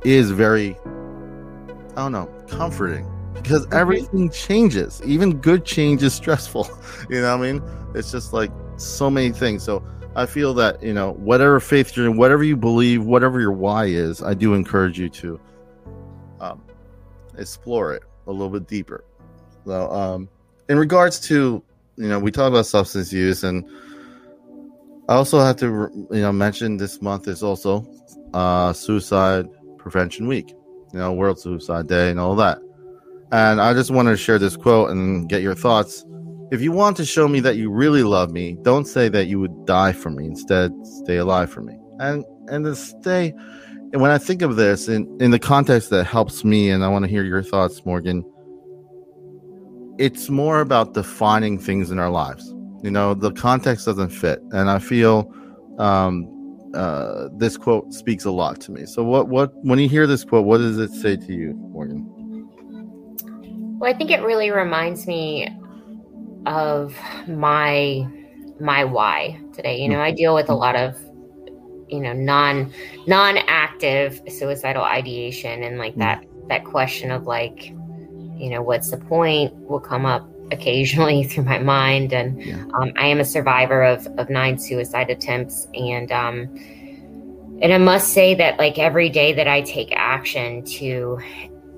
is 0.06 0.30
very, 0.30 0.78
I 1.96 1.96
don't 1.96 2.12
know, 2.12 2.28
comforting 2.48 3.12
because 3.34 3.66
everything 3.72 4.30
changes. 4.30 5.02
Even 5.04 5.40
good 5.42 5.66
change 5.66 6.04
is 6.04 6.14
stressful. 6.14 6.70
you 7.10 7.22
know 7.22 7.36
what 7.36 7.48
I 7.48 7.54
mean? 7.54 7.64
It's 7.96 8.12
just 8.12 8.34
like 8.34 8.52
so 8.76 9.10
many 9.10 9.32
things. 9.32 9.64
So 9.64 9.84
I 10.16 10.28
feel 10.28 10.54
that, 10.54 10.84
you 10.84 10.94
know, 10.94 11.14
whatever 11.14 11.60
faith 11.60 11.98
you're 11.98 12.06
in, 12.06 12.18
whatever 12.18 12.44
you 12.44 12.56
believe, 12.56 13.04
whatever 13.04 13.42
your 13.42 13.52
why 13.52 13.86
is, 13.86 14.22
I 14.22 14.36
do 14.36 14.54
encourage 14.54 15.00
you 15.00 15.10
to 15.10 15.40
um, 16.40 16.62
explore 17.36 17.96
it 17.96 18.04
a 18.28 18.32
little 18.32 18.52
bit 18.52 18.68
deeper. 18.68 19.04
So, 19.66 19.92
um, 19.92 20.30
in 20.70 20.78
regards 20.78 21.20
to, 21.22 21.64
you 21.96 22.08
know, 22.10 22.20
we 22.20 22.30
talk 22.30 22.48
about 22.48 22.68
substance 22.68 23.12
use, 23.12 23.44
and 23.44 23.68
I 25.10 25.16
also 25.16 25.40
have 25.40 25.56
to, 25.58 25.90
you 26.12 26.22
know, 26.22 26.34
mention 26.34 26.78
this 26.78 27.02
month 27.02 27.28
is 27.28 27.42
also 27.42 27.86
uh, 28.34 28.74
Suicide 28.74 29.46
Prevention 29.78 30.28
Week, 30.28 30.50
you 30.94 31.00
know, 31.00 31.14
World 31.14 31.40
Suicide 31.40 31.88
Day, 31.88 32.10
and 32.10 32.20
all 32.20 32.36
that. 32.36 32.60
And 33.32 33.62
I 33.62 33.74
just 33.74 33.90
wanted 33.92 34.12
to 34.12 34.18
share 34.18 34.38
this 34.38 34.58
quote 34.58 34.90
and 34.90 35.30
get 35.30 35.42
your 35.42 35.56
thoughts. 35.56 36.06
If 36.52 36.62
you 36.62 36.72
want 36.72 36.98
to 36.98 37.06
show 37.06 37.28
me 37.28 37.40
that 37.42 37.56
you 37.56 37.70
really 37.70 38.04
love 38.04 38.32
me, 38.32 38.58
don't 38.62 38.86
say 38.86 39.10
that 39.10 39.28
you 39.28 39.40
would 39.40 39.66
die 39.66 39.94
for 39.94 40.10
me. 40.10 40.26
Instead, 40.26 40.74
stay 41.04 41.18
alive 41.18 41.50
for 41.50 41.62
me. 41.62 41.78
And 42.00 42.26
and 42.50 42.66
to 42.66 42.76
stay. 42.76 43.34
And 43.94 44.02
when 44.02 44.12
I 44.12 44.18
think 44.18 44.42
of 44.42 44.56
this 44.58 44.88
in 44.90 45.18
in 45.22 45.32
the 45.32 45.40
context 45.40 45.90
that 45.92 46.04
helps 46.06 46.44
me, 46.44 46.70
and 46.70 46.84
I 46.84 46.90
want 46.90 47.06
to 47.06 47.12
hear 47.12 47.24
your 47.24 47.44
thoughts, 47.44 47.86
Morgan. 47.86 48.24
It's 49.98 50.30
more 50.30 50.62
about 50.62 50.94
defining 50.94 51.58
things 51.58 51.90
in 51.90 51.98
our 51.98 52.12
lives. 52.12 52.54
You 52.84 52.92
know, 52.92 53.14
the 53.14 53.32
context 53.32 53.86
doesn't 53.86 54.10
fit, 54.10 54.40
and 54.52 54.70
I 54.70 54.80
feel 54.80 55.34
um, 55.80 56.70
uh, 56.74 57.30
this 57.34 57.58
quote 57.58 57.94
speaks 57.94 58.26
a 58.26 58.32
lot 58.32 58.62
to 58.62 58.72
me. 58.72 58.86
So, 58.86 59.04
what 59.04 59.28
what 59.30 59.52
when 59.64 59.80
you 59.80 59.90
hear 59.90 60.06
this 60.06 60.24
quote, 60.24 60.46
what 60.46 60.60
does 60.60 60.78
it 60.78 60.92
say 60.92 61.18
to 61.18 61.34
you, 61.34 61.54
Morgan? 61.72 62.06
Well, 63.80 63.90
I 63.94 63.98
think 63.98 64.12
it 64.12 64.22
really 64.22 64.52
reminds 64.52 65.08
me 65.08 65.50
of 66.46 66.96
my 67.28 68.08
my 68.60 68.84
why 68.84 69.40
today. 69.54 69.80
You 69.80 69.90
know, 69.90 70.02
I 70.02 70.12
deal 70.12 70.36
with 70.36 70.50
a 70.50 70.56
lot 70.56 70.76
of 70.76 70.98
you 71.90 72.00
know 72.00 72.14
non 72.14 72.72
non-active 73.08 74.22
suicidal 74.28 74.84
ideation 74.84 75.64
and 75.64 75.78
like 75.78 75.96
that 75.96 76.24
that 76.48 76.66
question 76.66 77.12
of 77.12 77.24
like 77.24 77.70
you 77.70 78.50
know 78.50 78.62
what's 78.62 78.92
the 78.92 78.98
point 78.98 79.54
will 79.56 79.80
come 79.80 80.06
up 80.06 80.28
occasionally 80.51 81.24
through 81.30 81.44
my 81.44 81.60
mind. 81.60 82.13
And 82.13 82.42
yeah. 82.42 82.63
um, 82.75 82.92
i 82.98 83.08
am 83.08 83.20
a 83.20 83.25
survivor 83.25 83.84
of 83.84 84.08
of 84.18 84.30
nine 84.30 84.58
suicide 84.58 85.10
attempts. 85.10 85.68
And 85.74 86.12
um 86.12 86.50
and 87.60 87.74
i 87.74 87.77
must 87.80 88.13
say 88.13 88.36
that 88.36 88.60
like 88.60 88.77
every 88.77 89.10
day 89.10 89.34
that 89.34 89.48
i 89.48 89.62
take 89.62 89.92
action 89.96 90.63
to 90.63 91.18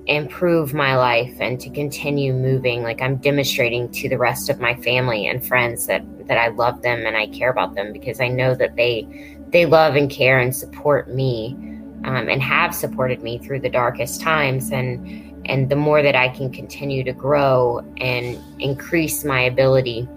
improve 0.06 0.74
my 0.74 0.94
life 0.94 1.34
and 1.40 1.58
to 1.58 1.70
continue 1.70 2.34
moving 2.34 2.82
like 2.82 3.00
i'm 3.00 3.16
demonstrating 3.16 3.88
to 3.90 4.06
the 4.06 4.18
rest 4.18 4.50
of 4.50 4.60
my 4.60 4.74
family 4.74 5.26
and 5.26 5.46
friends 5.46 5.86
that 5.86 6.02
that 6.26 6.36
i 6.36 6.48
love 6.48 6.82
them 6.82 7.06
and 7.06 7.16
i 7.16 7.26
care 7.28 7.50
about 7.50 7.74
them 7.76 7.94
because 7.94 8.20
i 8.20 8.28
know 8.28 8.54
that 8.54 8.76
they 8.76 9.06
they 9.52 9.66
love 9.66 9.96
and 9.96 10.10
care 10.10 10.38
and 10.38 10.54
support 10.54 11.08
me 11.08 11.56
um, 12.04 12.28
and 12.28 12.42
have 12.42 12.74
supported 12.74 13.22
me 13.22 13.38
through 13.38 13.60
the 13.60 13.68
darkest 13.68 14.20
times. 14.20 14.70
And 14.70 15.29
and 15.50 15.68
the 15.68 15.76
more 15.76 16.02
that 16.02 16.14
i 16.14 16.28
can 16.28 16.50
continue 16.50 17.02
to 17.02 17.12
grow 17.12 17.80
and 17.98 18.38
increase 18.60 19.24
my 19.24 19.40
ability 19.40 20.08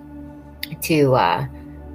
to 0.82 1.16
uh 1.16 1.46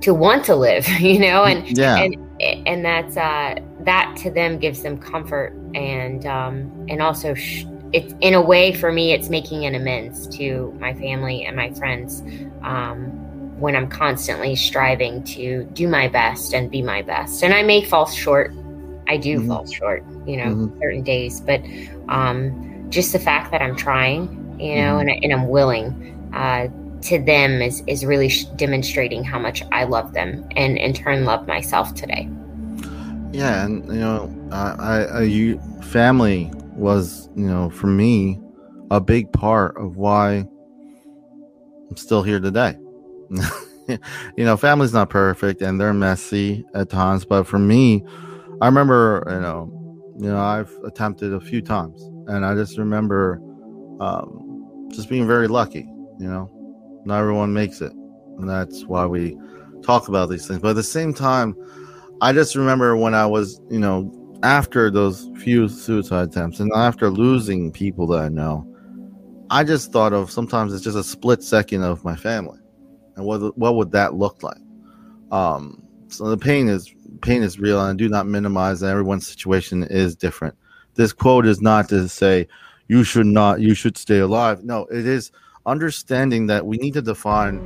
to 0.00 0.12
want 0.12 0.44
to 0.44 0.54
live 0.54 0.86
you 1.00 1.18
know 1.18 1.44
and 1.44 1.78
yeah 1.78 1.96
and 1.96 2.16
and 2.40 2.84
that's 2.84 3.16
uh 3.16 3.54
that 3.80 4.14
to 4.16 4.30
them 4.30 4.58
gives 4.58 4.82
them 4.82 4.98
comfort 4.98 5.52
and 5.74 6.26
um 6.26 6.86
and 6.88 7.00
also 7.00 7.34
sh- 7.34 7.64
it's 7.92 8.14
in 8.20 8.34
a 8.34 8.40
way 8.40 8.72
for 8.72 8.92
me 8.92 9.12
it's 9.12 9.28
making 9.28 9.64
an 9.64 9.74
amends 9.74 10.26
to 10.26 10.76
my 10.78 10.92
family 10.94 11.44
and 11.44 11.56
my 11.56 11.72
friends 11.72 12.22
um, 12.62 13.06
when 13.58 13.74
i'm 13.74 13.88
constantly 13.88 14.54
striving 14.54 15.22
to 15.24 15.64
do 15.72 15.88
my 15.88 16.06
best 16.06 16.54
and 16.54 16.70
be 16.70 16.82
my 16.82 17.02
best 17.02 17.42
and 17.42 17.54
i 17.54 17.62
may 17.62 17.82
fall 17.82 18.06
short 18.06 18.52
i 19.08 19.16
do 19.16 19.38
mm-hmm. 19.38 19.48
fall 19.48 19.66
short 19.66 20.04
you 20.26 20.36
know 20.36 20.54
mm-hmm. 20.54 20.78
certain 20.80 21.02
days 21.02 21.40
but 21.40 21.62
um, 22.08 22.67
just 22.88 23.12
the 23.12 23.18
fact 23.18 23.50
that 23.50 23.62
i'm 23.62 23.76
trying 23.76 24.22
you 24.58 24.76
know 24.76 24.96
mm-hmm. 24.96 25.08
and, 25.08 25.24
and 25.24 25.32
i'm 25.32 25.48
willing 25.48 26.14
uh, 26.34 26.68
to 27.00 27.22
them 27.22 27.62
is 27.62 27.82
is 27.86 28.04
really 28.04 28.28
sh- 28.28 28.44
demonstrating 28.56 29.22
how 29.22 29.38
much 29.38 29.62
i 29.72 29.84
love 29.84 30.12
them 30.12 30.46
and 30.56 30.76
in 30.78 30.92
turn 30.92 31.24
love 31.24 31.46
myself 31.46 31.94
today 31.94 32.28
yeah 33.32 33.64
and 33.64 33.86
you 33.86 34.00
know 34.00 34.34
I, 34.50 34.74
I, 34.78 35.02
I 35.02 35.22
you 35.22 35.60
family 35.82 36.50
was, 36.78 37.28
you 37.34 37.46
know, 37.46 37.70
for 37.70 37.88
me, 37.88 38.40
a 38.90 39.00
big 39.00 39.32
part 39.32 39.76
of 39.76 39.96
why 39.96 40.48
I'm 41.90 41.96
still 41.96 42.22
here 42.22 42.40
today. 42.40 42.76
you 44.36 44.44
know, 44.44 44.56
family's 44.56 44.92
not 44.92 45.10
perfect 45.10 45.60
and 45.60 45.80
they're 45.80 45.92
messy 45.92 46.64
at 46.74 46.88
times, 46.88 47.24
but 47.24 47.44
for 47.44 47.58
me, 47.58 48.04
I 48.60 48.66
remember, 48.66 49.24
you 49.26 49.40
know, 49.40 50.14
you 50.18 50.30
know, 50.30 50.38
I've 50.38 50.72
attempted 50.84 51.32
a 51.32 51.40
few 51.40 51.60
times, 51.60 52.00
and 52.28 52.44
I 52.44 52.54
just 52.54 52.78
remember 52.78 53.40
um, 54.00 54.88
just 54.92 55.08
being 55.08 55.26
very 55.26 55.48
lucky. 55.48 55.88
You 56.18 56.28
know, 56.28 57.02
not 57.04 57.20
everyone 57.20 57.52
makes 57.52 57.80
it, 57.80 57.92
and 57.92 58.48
that's 58.48 58.84
why 58.84 59.06
we 59.06 59.36
talk 59.82 60.08
about 60.08 60.28
these 60.28 60.46
things. 60.46 60.60
But 60.60 60.70
at 60.70 60.76
the 60.76 60.82
same 60.82 61.14
time, 61.14 61.56
I 62.20 62.32
just 62.32 62.54
remember 62.54 62.96
when 62.96 63.14
I 63.14 63.26
was, 63.26 63.60
you 63.70 63.78
know, 63.78 64.12
after 64.42 64.90
those 64.90 65.30
few 65.36 65.68
suicide 65.68 66.28
attempts 66.28 66.60
and 66.60 66.70
after 66.74 67.10
losing 67.10 67.72
people 67.72 68.06
that 68.08 68.20
I 68.20 68.28
know, 68.28 68.66
I 69.50 69.64
just 69.64 69.92
thought 69.92 70.12
of 70.12 70.30
sometimes 70.30 70.74
it's 70.74 70.84
just 70.84 70.96
a 70.96 71.04
split 71.04 71.42
second 71.42 71.82
of 71.82 72.04
my 72.04 72.16
family, 72.16 72.60
and 73.16 73.24
what 73.24 73.56
what 73.56 73.76
would 73.76 73.92
that 73.92 74.14
look 74.14 74.42
like? 74.42 74.60
Um, 75.30 75.82
so 76.08 76.28
the 76.28 76.36
pain 76.36 76.68
is 76.68 76.92
pain 77.22 77.42
is 77.42 77.58
real, 77.58 77.80
and 77.80 77.90
I 77.90 77.96
do 77.96 78.08
not 78.08 78.26
minimize 78.26 78.80
that 78.80 78.90
everyone's 78.90 79.26
situation 79.26 79.84
is 79.84 80.14
different. 80.14 80.54
This 80.98 81.12
quote 81.12 81.46
is 81.46 81.62
not 81.62 81.88
to 81.90 82.08
say 82.08 82.48
you 82.88 83.04
should 83.04 83.26
not 83.26 83.60
you 83.60 83.72
should 83.74 83.96
stay 83.96 84.18
alive. 84.18 84.64
No, 84.64 84.86
it 84.86 85.06
is 85.06 85.30
understanding 85.64 86.48
that 86.48 86.66
we 86.66 86.76
need 86.76 86.94
to 86.94 87.02
define 87.02 87.60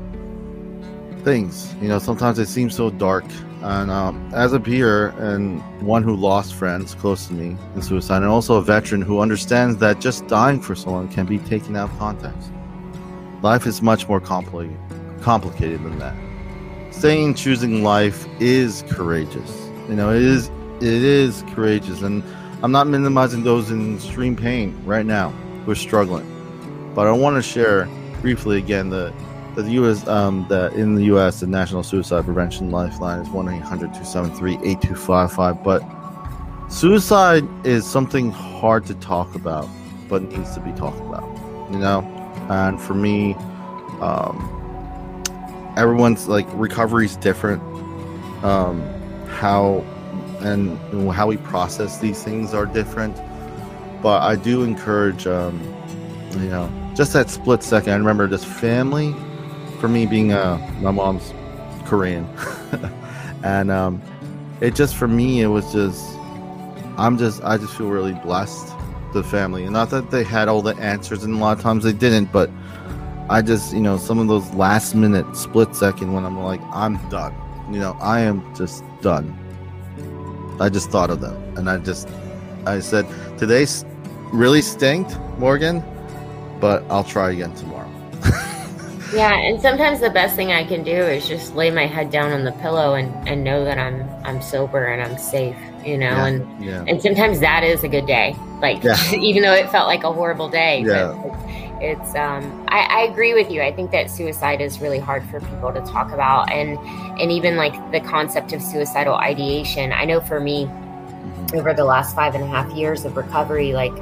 things. 1.24 1.74
You 1.80 1.88
know, 1.88 1.98
sometimes 1.98 2.38
it 2.38 2.46
seems 2.46 2.76
so 2.76 2.90
dark 2.90 3.24
and 3.62 3.90
um, 3.90 4.30
as 4.34 4.52
a 4.52 4.60
peer 4.60 5.14
and 5.18 5.62
one 5.80 6.02
who 6.02 6.14
lost 6.14 6.52
friends 6.52 6.94
close 6.94 7.28
to 7.28 7.32
me 7.32 7.56
in 7.74 7.80
suicide, 7.80 8.18
and 8.18 8.26
also 8.26 8.56
a 8.56 8.62
veteran 8.62 9.00
who 9.00 9.20
understands 9.20 9.78
that 9.78 9.98
just 9.98 10.26
dying 10.26 10.60
for 10.60 10.74
someone 10.74 11.08
can 11.08 11.24
be 11.24 11.38
taken 11.38 11.74
out 11.74 11.88
of 11.88 11.98
context. 11.98 12.52
Life 13.40 13.66
is 13.66 13.80
much 13.80 14.08
more 14.10 14.20
complicated, 14.20 14.76
complicated 15.22 15.82
than 15.82 15.98
that. 16.00 16.14
Saying 16.92 17.32
choosing 17.36 17.82
life 17.82 18.26
is 18.40 18.84
courageous. 18.90 19.70
You 19.88 19.94
know, 19.94 20.10
it 20.10 20.20
is 20.20 20.50
it 20.82 21.02
is 21.02 21.44
courageous, 21.54 22.02
and 22.02 22.22
I'm 22.62 22.70
not 22.70 22.86
minimizing 22.86 23.42
those 23.42 23.70
in 23.72 23.96
extreme 23.96 24.36
pain 24.36 24.80
right 24.84 25.04
now 25.04 25.30
who 25.64 25.72
are 25.72 25.76
struggling. 25.76 26.28
But 26.94 27.08
I 27.08 27.12
want 27.12 27.36
to 27.36 27.42
share 27.42 27.88
briefly 28.20 28.58
again 28.58 28.88
the 28.88 29.12
the 29.56 29.70
U.S. 29.72 30.06
Um, 30.06 30.46
that 30.48 30.72
in 30.74 30.94
the 30.94 31.04
U.S. 31.06 31.40
the 31.40 31.46
National 31.46 31.82
Suicide 31.82 32.24
Prevention 32.24 32.70
Lifeline 32.70 33.20
is 33.20 33.28
one 33.28 33.46
273 33.46 34.54
8255 34.54 35.62
But 35.62 35.82
suicide 36.70 37.46
is 37.66 37.84
something 37.84 38.30
hard 38.30 38.86
to 38.86 38.94
talk 38.94 39.34
about, 39.34 39.68
but 40.08 40.22
needs 40.22 40.54
to 40.54 40.60
be 40.60 40.72
talked 40.72 41.00
about. 41.00 41.24
You 41.70 41.78
know, 41.78 42.00
and 42.48 42.80
for 42.80 42.94
me, 42.94 43.34
um, 44.00 44.48
everyone's 45.76 46.28
like 46.28 46.46
recovery 46.52 47.06
is 47.06 47.16
different. 47.16 47.62
Um, 48.44 48.82
how 49.26 49.84
and 50.42 50.78
how 51.12 51.26
we 51.26 51.36
process 51.38 51.98
these 51.98 52.22
things 52.22 52.54
are 52.54 52.66
different. 52.66 53.16
But 54.02 54.22
I 54.22 54.36
do 54.36 54.62
encourage, 54.62 55.26
um, 55.26 55.60
you 56.32 56.48
know, 56.48 56.70
just 56.94 57.12
that 57.12 57.30
split 57.30 57.62
second. 57.62 57.92
I 57.92 57.96
remember 57.96 58.26
this 58.26 58.44
family 58.44 59.14
for 59.80 59.88
me 59.88 60.06
being 60.06 60.32
uh, 60.32 60.58
my 60.80 60.90
mom's 60.90 61.32
Korean, 61.84 62.24
and 63.44 63.70
um, 63.70 64.02
it 64.60 64.74
just 64.74 64.96
for 64.96 65.08
me 65.08 65.40
it 65.40 65.48
was 65.48 65.72
just 65.72 66.04
I'm 66.96 67.18
just 67.18 67.42
I 67.42 67.58
just 67.58 67.74
feel 67.76 67.88
really 67.88 68.14
blessed 68.14 68.72
the 69.12 69.22
family, 69.22 69.64
and 69.64 69.72
not 69.72 69.90
that 69.90 70.10
they 70.10 70.24
had 70.24 70.48
all 70.48 70.62
the 70.62 70.76
answers, 70.76 71.24
and 71.24 71.34
a 71.34 71.38
lot 71.38 71.56
of 71.56 71.62
times 71.62 71.84
they 71.84 71.92
didn't, 71.92 72.32
but 72.32 72.50
I 73.28 73.42
just 73.42 73.72
you 73.72 73.80
know 73.80 73.96
some 73.96 74.18
of 74.18 74.28
those 74.28 74.48
last 74.54 74.94
minute 74.94 75.36
split 75.36 75.74
second 75.74 76.12
when 76.12 76.24
I'm 76.24 76.38
like 76.38 76.60
I'm 76.72 76.96
done, 77.08 77.34
you 77.72 77.78
know 77.78 77.96
I 78.00 78.20
am 78.20 78.54
just 78.54 78.84
done. 79.00 79.38
I 80.60 80.68
just 80.68 80.90
thought 80.90 81.10
of 81.10 81.20
them, 81.20 81.36
and 81.56 81.68
I 81.68 81.78
just 81.78 82.08
I 82.66 82.80
said 82.80 83.06
today 83.38 83.66
really 84.32 84.62
stinked, 84.62 85.18
Morgan, 85.38 85.82
but 86.60 86.84
I'll 86.90 87.04
try 87.04 87.30
again 87.30 87.54
tomorrow. 87.54 87.90
Yeah, 89.12 89.34
and 89.34 89.60
sometimes 89.60 90.00
the 90.00 90.08
best 90.08 90.36
thing 90.36 90.52
I 90.52 90.64
can 90.64 90.82
do 90.82 90.90
is 90.90 91.28
just 91.28 91.54
lay 91.54 91.70
my 91.70 91.86
head 91.86 92.10
down 92.10 92.32
on 92.32 92.44
the 92.44 92.52
pillow 92.52 92.94
and, 92.94 93.28
and 93.28 93.44
know 93.44 93.62
that 93.62 93.78
I'm 93.78 94.08
I'm 94.24 94.40
sober 94.40 94.86
and 94.86 95.02
I'm 95.02 95.18
safe, 95.18 95.56
you 95.84 95.98
know, 95.98 96.06
yeah, 96.06 96.26
and 96.26 96.64
yeah. 96.64 96.84
and 96.88 97.02
sometimes 97.02 97.40
that 97.40 97.62
is 97.62 97.84
a 97.84 97.88
good 97.88 98.06
day. 98.06 98.34
Like 98.62 98.82
yeah. 98.82 98.96
even 99.12 99.42
though 99.42 99.52
it 99.52 99.68
felt 99.70 99.86
like 99.86 100.04
a 100.04 100.12
horrible 100.12 100.48
day, 100.48 100.80
yeah. 100.80 101.12
It's 101.82 102.14
um 102.14 102.64
I, 102.68 102.86
I 102.90 103.00
agree 103.02 103.34
with 103.34 103.50
you. 103.50 103.60
I 103.62 103.72
think 103.72 103.90
that 103.90 104.10
suicide 104.10 104.60
is 104.60 104.80
really 104.80 104.98
hard 104.98 105.24
for 105.24 105.40
people 105.40 105.72
to 105.72 105.80
talk 105.80 106.12
about 106.12 106.50
and 106.50 106.78
and 107.20 107.32
even 107.32 107.56
like 107.56 107.74
the 107.92 108.00
concept 108.00 108.52
of 108.52 108.62
suicidal 108.62 109.14
ideation. 109.14 109.92
I 109.92 110.04
know 110.04 110.20
for 110.20 110.40
me 110.40 110.66
mm-hmm. 110.66 111.58
over 111.58 111.74
the 111.74 111.84
last 111.84 112.14
five 112.14 112.34
and 112.34 112.44
a 112.44 112.46
half 112.46 112.72
years 112.72 113.04
of 113.04 113.16
recovery 113.16 113.72
like 113.72 113.92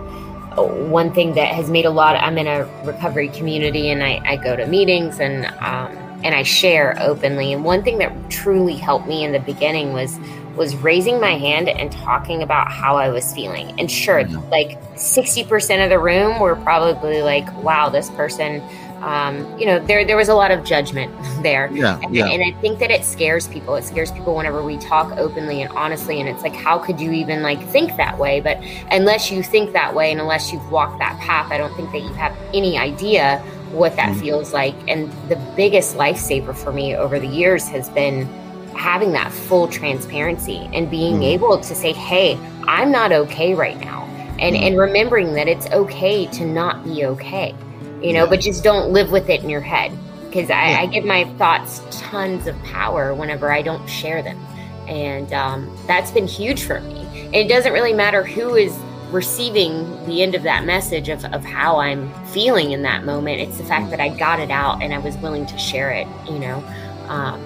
one 0.57 1.13
thing 1.15 1.33
that 1.35 1.55
has 1.55 1.71
made 1.71 1.87
a 1.87 1.91
lot 1.91 2.17
i'm 2.17 2.37
in 2.37 2.47
a 2.47 2.65
recovery 2.85 3.29
community 3.29 3.89
and 3.89 4.03
i, 4.03 4.21
I 4.27 4.37
go 4.37 4.57
to 4.57 4.67
meetings 4.67 5.21
and 5.21 5.47
um, 5.61 5.97
and 6.23 6.35
i 6.35 6.43
share 6.43 6.97
openly. 7.01 7.53
And 7.53 7.65
one 7.65 7.83
thing 7.83 7.99
that 7.99 8.13
truly 8.31 8.75
helped 8.75 9.07
me 9.07 9.25
in 9.25 9.33
the 9.33 9.41
beginning 9.41 9.93
was 9.93 10.19
was 10.57 10.77
raising 10.77 11.21
my 11.21 11.37
hand 11.37 11.69
and 11.69 11.91
talking 11.93 12.43
about 12.43 12.71
how 12.71 12.97
I 12.97 13.09
was 13.09 13.33
feeling. 13.33 13.79
And 13.79 13.91
sure, 13.91 14.25
like 14.51 14.81
60% 14.95 15.85
of 15.85 15.91
the 15.91 15.99
room 15.99 16.41
were 16.41 16.57
probably 16.57 17.23
like, 17.23 17.53
wow, 17.63 17.89
this 17.89 18.11
person, 18.11 18.63
um, 19.01 19.59
you 19.59 19.65
know, 19.65 19.79
there, 19.85 20.05
there 20.05 20.17
was 20.17 20.29
a 20.29 20.35
lot 20.35 20.51
of 20.51 20.65
judgment 20.65 21.15
there. 21.43 21.71
Yeah, 21.73 22.01
and, 22.03 22.15
yeah. 22.15 22.27
and 22.27 22.43
I 22.43 22.59
think 22.61 22.79
that 22.81 22.91
it 22.91 23.05
scares 23.05 23.49
people. 23.49 23.77
It 23.77 23.85
scares 23.85 24.13
people 24.13 24.37
whenever 24.37 24.63
we 24.63 24.77
talk 24.79 25.17
openly 25.17 25.63
and 25.63 25.71
honestly. 25.73 26.21
And 26.21 26.29
it's 26.29 26.43
like, 26.43 26.55
how 26.55 26.79
could 26.79 27.01
you 27.01 27.13
even 27.13 27.43
like 27.43 27.65
think 27.69 27.97
that 27.97 28.19
way? 28.19 28.41
But 28.41 28.59
unless 28.91 29.31
you 29.31 29.43
think 29.43 29.73
that 29.73 29.95
way 29.95 30.11
and 30.11 30.21
unless 30.21 30.53
you've 30.53 30.71
walked 30.71 30.99
that 30.99 31.19
path, 31.21 31.51
I 31.51 31.59
don't 31.59 31.75
think 31.77 31.93
that 31.93 32.01
you 32.01 32.13
have 32.15 32.37
any 32.53 32.77
idea 32.77 33.39
what 33.73 33.97
that 33.97 34.11
mm-hmm. 34.11 34.21
feels 34.21 34.53
like. 34.53 34.75
And 34.89 35.11
the 35.29 35.37
biggest 35.57 35.97
lifesaver 35.97 36.57
for 36.57 36.73
me 36.73 36.97
over 36.97 37.19
the 37.19 37.29
years 37.29 37.69
has 37.69 37.89
been 37.91 38.29
having 38.75 39.13
that 39.13 39.33
full 39.33 39.69
transparency 39.69 40.69
and 40.73 40.91
being 40.91 41.15
mm-hmm. 41.15 41.25
able 41.25 41.59
to 41.59 41.75
say, 41.75 41.93
hey, 41.93 42.39
I'm 42.67 42.91
not 42.91 43.13
okay 43.13 43.55
right 43.55 43.79
now. 43.81 44.05
And, 44.39 44.57
mm-hmm. 44.57 44.65
and 44.65 44.79
remembering 44.79 45.35
that 45.35 45.49
it's 45.49 45.67
okay 45.71 46.27
to 46.27 46.45
not 46.45 46.85
be 46.85 47.05
okay, 47.05 47.55
you 48.03 48.13
know, 48.13 48.25
yeah. 48.25 48.31
but 48.31 48.41
just 48.41 48.65
don't 48.65 48.93
live 48.93 49.11
with 49.11 49.29
it 49.29 49.43
in 49.43 49.51
your 49.51 49.61
head. 49.61 49.97
Because 50.27 50.49
I, 50.49 50.71
yeah. 50.71 50.81
I, 50.81 50.87
give 50.87 51.05
my 51.05 51.25
thoughts 51.35 51.83
tons 51.91 52.47
of 52.47 52.61
power 52.63 53.15
whenever 53.15 53.53
I 53.53 53.63
don't 53.63 53.85
share 53.89 54.23
them. 54.23 54.39
And 54.87 55.33
um, 55.33 55.77
that's 55.87 56.13
been 56.13 56.27
huge 56.27 56.63
for 56.63 56.81
me. 56.81 57.01
And 57.27 57.35
it 57.35 57.49
doesn't 57.49 57.73
really 57.73 57.93
matter 57.93 58.23
who 58.23 58.55
is 58.55 58.77
receiving 59.11 60.07
the 60.07 60.23
end 60.23 60.35
of 60.35 60.45
that 60.45 60.65
message 60.65 61.09
of, 61.09 61.25
of 61.27 61.45
how 61.45 61.79
I'm 61.79 62.13
feeling 62.27 62.73
in 62.73 62.83
that 62.83 63.05
moment. 63.05 63.41
It's 63.41 63.59
the 63.59 63.65
fact 63.65 63.87
mm. 63.87 63.91
that 63.91 64.01
I 64.01 64.09
got 64.17 64.41
it 64.41 64.51
out 64.51 64.83
and 64.83 64.95
I 64.95 64.99
was 64.99 65.17
willing 65.19 65.47
to 65.47 65.59
share 65.59 65.91
it, 65.91 66.07
you 66.27 66.39
know. 66.39 66.65
Um, 67.09 67.45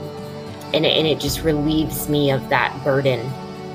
and 0.75 0.85
it, 0.85 0.97
and 0.97 1.07
it 1.07 1.21
just 1.21 1.43
relieves 1.43 2.09
me 2.09 2.31
of 2.31 2.49
that 2.49 2.79
burden 2.85 3.21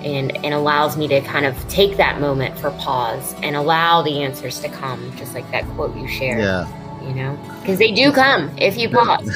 and 0.04 0.36
and 0.46 0.54
allows 0.54 0.98
me 0.98 1.08
to 1.08 1.22
kind 1.22 1.46
of 1.46 1.68
take 1.68 1.98
that 1.98 2.20
moment 2.20 2.58
for 2.60 2.72
pause 2.72 3.36
and 3.42 3.56
allow 3.56 4.02
the 4.02 4.22
answers 4.22 4.60
to 4.60 4.70
come 4.70 5.16
just 5.18 5.34
like 5.34 5.50
that 5.52 5.66
quote 5.76 5.96
you 5.96 6.08
shared 6.08 6.40
yeah. 6.40 6.68
you 7.08 7.14
know? 7.14 7.38
Because 7.62 7.80
they 7.80 7.92
do 7.92 8.12
come 8.12 8.50
if 8.58 8.78
you 8.78 8.90
pause. 8.92 9.28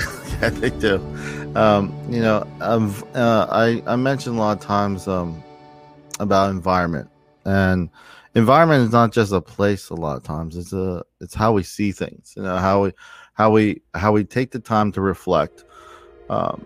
yeah 0.41 0.50
they 0.50 0.70
do. 0.70 0.96
Um, 1.55 1.93
you 2.10 2.22
know 2.22 2.48
I've, 2.62 3.03
uh, 3.15 3.48
i 3.51 3.84
i 3.86 3.96
mentioned 3.96 4.38
a 4.38 4.39
lot 4.39 4.58
of 4.58 4.63
times 4.63 5.08
um, 5.08 5.43
about 6.20 6.50
environment 6.50 7.10
and 7.46 7.89
environment 8.36 8.84
is 8.84 8.91
not 8.91 9.12
just 9.12 9.32
a 9.32 9.41
place 9.41 9.89
a 9.89 9.96
lot 9.96 10.17
of 10.17 10.24
times 10.24 10.58
it's 10.58 10.74
a 10.74 11.03
it's 11.22 11.36
how 11.36 11.53
we 11.53 11.62
see 11.62 11.91
things 11.91 12.34
you 12.36 12.41
know 12.41 12.58
how 12.58 12.84
we 12.86 12.91
how 13.34 13.51
we 13.51 13.82
how 13.93 14.12
we 14.12 14.24
take 14.24 14.51
the 14.51 14.60
time 14.60 14.91
to 14.91 15.01
reflect 15.01 15.65
um, 16.29 16.65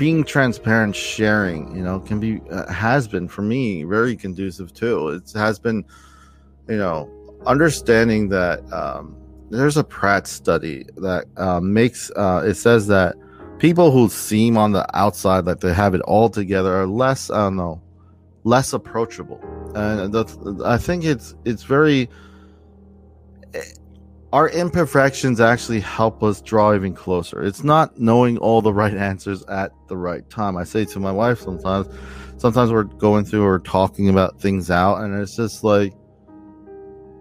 being 0.00 0.24
transparent 0.24 0.96
sharing 0.96 1.76
you 1.76 1.82
know 1.82 2.00
can 2.00 2.18
be 2.18 2.40
uh, 2.50 2.66
has 2.72 3.06
been 3.06 3.28
for 3.28 3.42
me 3.42 3.84
very 3.84 4.16
conducive 4.16 4.72
too. 4.72 5.08
It 5.08 5.30
has 5.34 5.58
been 5.58 5.84
you 6.68 6.78
know 6.78 7.10
understanding 7.44 8.30
that 8.30 8.60
um, 8.72 9.14
there's 9.50 9.76
a 9.76 9.84
pratt 9.84 10.26
study 10.26 10.86
that 10.96 11.26
uh, 11.36 11.60
makes 11.60 12.10
uh, 12.16 12.42
it 12.46 12.54
says 12.54 12.86
that 12.86 13.14
people 13.58 13.90
who 13.90 14.08
seem 14.08 14.56
on 14.56 14.72
the 14.72 14.86
outside 14.96 15.44
like 15.44 15.60
they 15.60 15.74
have 15.74 15.94
it 15.94 16.00
all 16.02 16.30
together 16.30 16.74
are 16.74 16.86
less 16.86 17.30
i 17.30 17.36
don't 17.36 17.56
know 17.56 17.78
less 18.44 18.72
approachable. 18.72 19.38
And 19.74 20.14
the, 20.14 20.62
i 20.64 20.78
think 20.78 21.04
it's 21.04 21.34
it's 21.44 21.64
very 21.64 22.08
our 24.32 24.48
imperfections 24.50 25.40
actually 25.40 25.80
help 25.80 26.22
us 26.22 26.40
draw 26.40 26.74
even 26.74 26.94
closer. 26.94 27.42
It's 27.42 27.64
not 27.64 27.98
knowing 27.98 28.38
all 28.38 28.62
the 28.62 28.72
right 28.72 28.94
answers 28.94 29.44
at 29.46 29.72
the 29.88 29.96
right 29.96 30.28
time. 30.30 30.56
I 30.56 30.64
say 30.64 30.84
to 30.86 31.00
my 31.00 31.10
wife 31.10 31.40
sometimes, 31.40 31.88
sometimes 32.38 32.70
we're 32.70 32.84
going 32.84 33.24
through 33.24 33.44
or 33.44 33.58
talking 33.58 34.08
about 34.08 34.40
things 34.40 34.70
out, 34.70 35.02
and 35.02 35.20
it's 35.20 35.34
just 35.34 35.64
like 35.64 35.92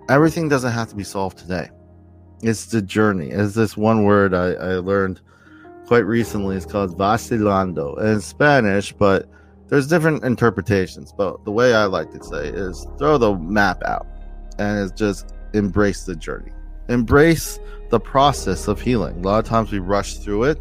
everything 0.08 0.50
doesn't 0.50 0.72
have 0.72 0.90
to 0.90 0.96
be 0.96 1.04
solved 1.04 1.40
today. 1.40 1.70
It's 2.44 2.68
the 2.68 2.82
journey. 2.82 3.32
It's 3.32 3.56
this 3.56 3.76
one 3.76 4.04
word 4.04 4.36
I, 4.36 4.52
I 4.52 4.74
learned 4.76 5.20
quite 5.88 6.06
recently. 6.06 6.58
It's 6.58 6.66
called 6.66 6.96
vacilando 6.96 8.00
in 8.04 8.22
Spanish, 8.22 8.94
but 8.94 9.28
there's 9.68 9.88
different 9.88 10.24
interpretations. 10.24 11.12
But 11.12 11.44
the 11.44 11.52
way 11.52 11.74
I 11.74 11.86
like 11.86 12.12
to 12.12 12.24
say 12.24 12.48
is 12.50 12.86
throw 13.00 13.18
the 13.18 13.36
map 13.36 13.82
out 13.84 14.06
and 14.60 14.80
it's 14.80 14.98
just 14.98 15.34
embrace 15.54 16.06
the 16.06 16.16
journey 16.16 16.52
embrace 16.90 17.60
the 17.90 18.00
process 18.00 18.68
of 18.68 18.82
healing. 18.82 19.18
A 19.20 19.28
lot 19.28 19.40
of 19.40 19.46
times 19.46 19.72
we 19.72 19.80
rush 19.80 20.16
through 20.16 20.44
it 20.44 20.60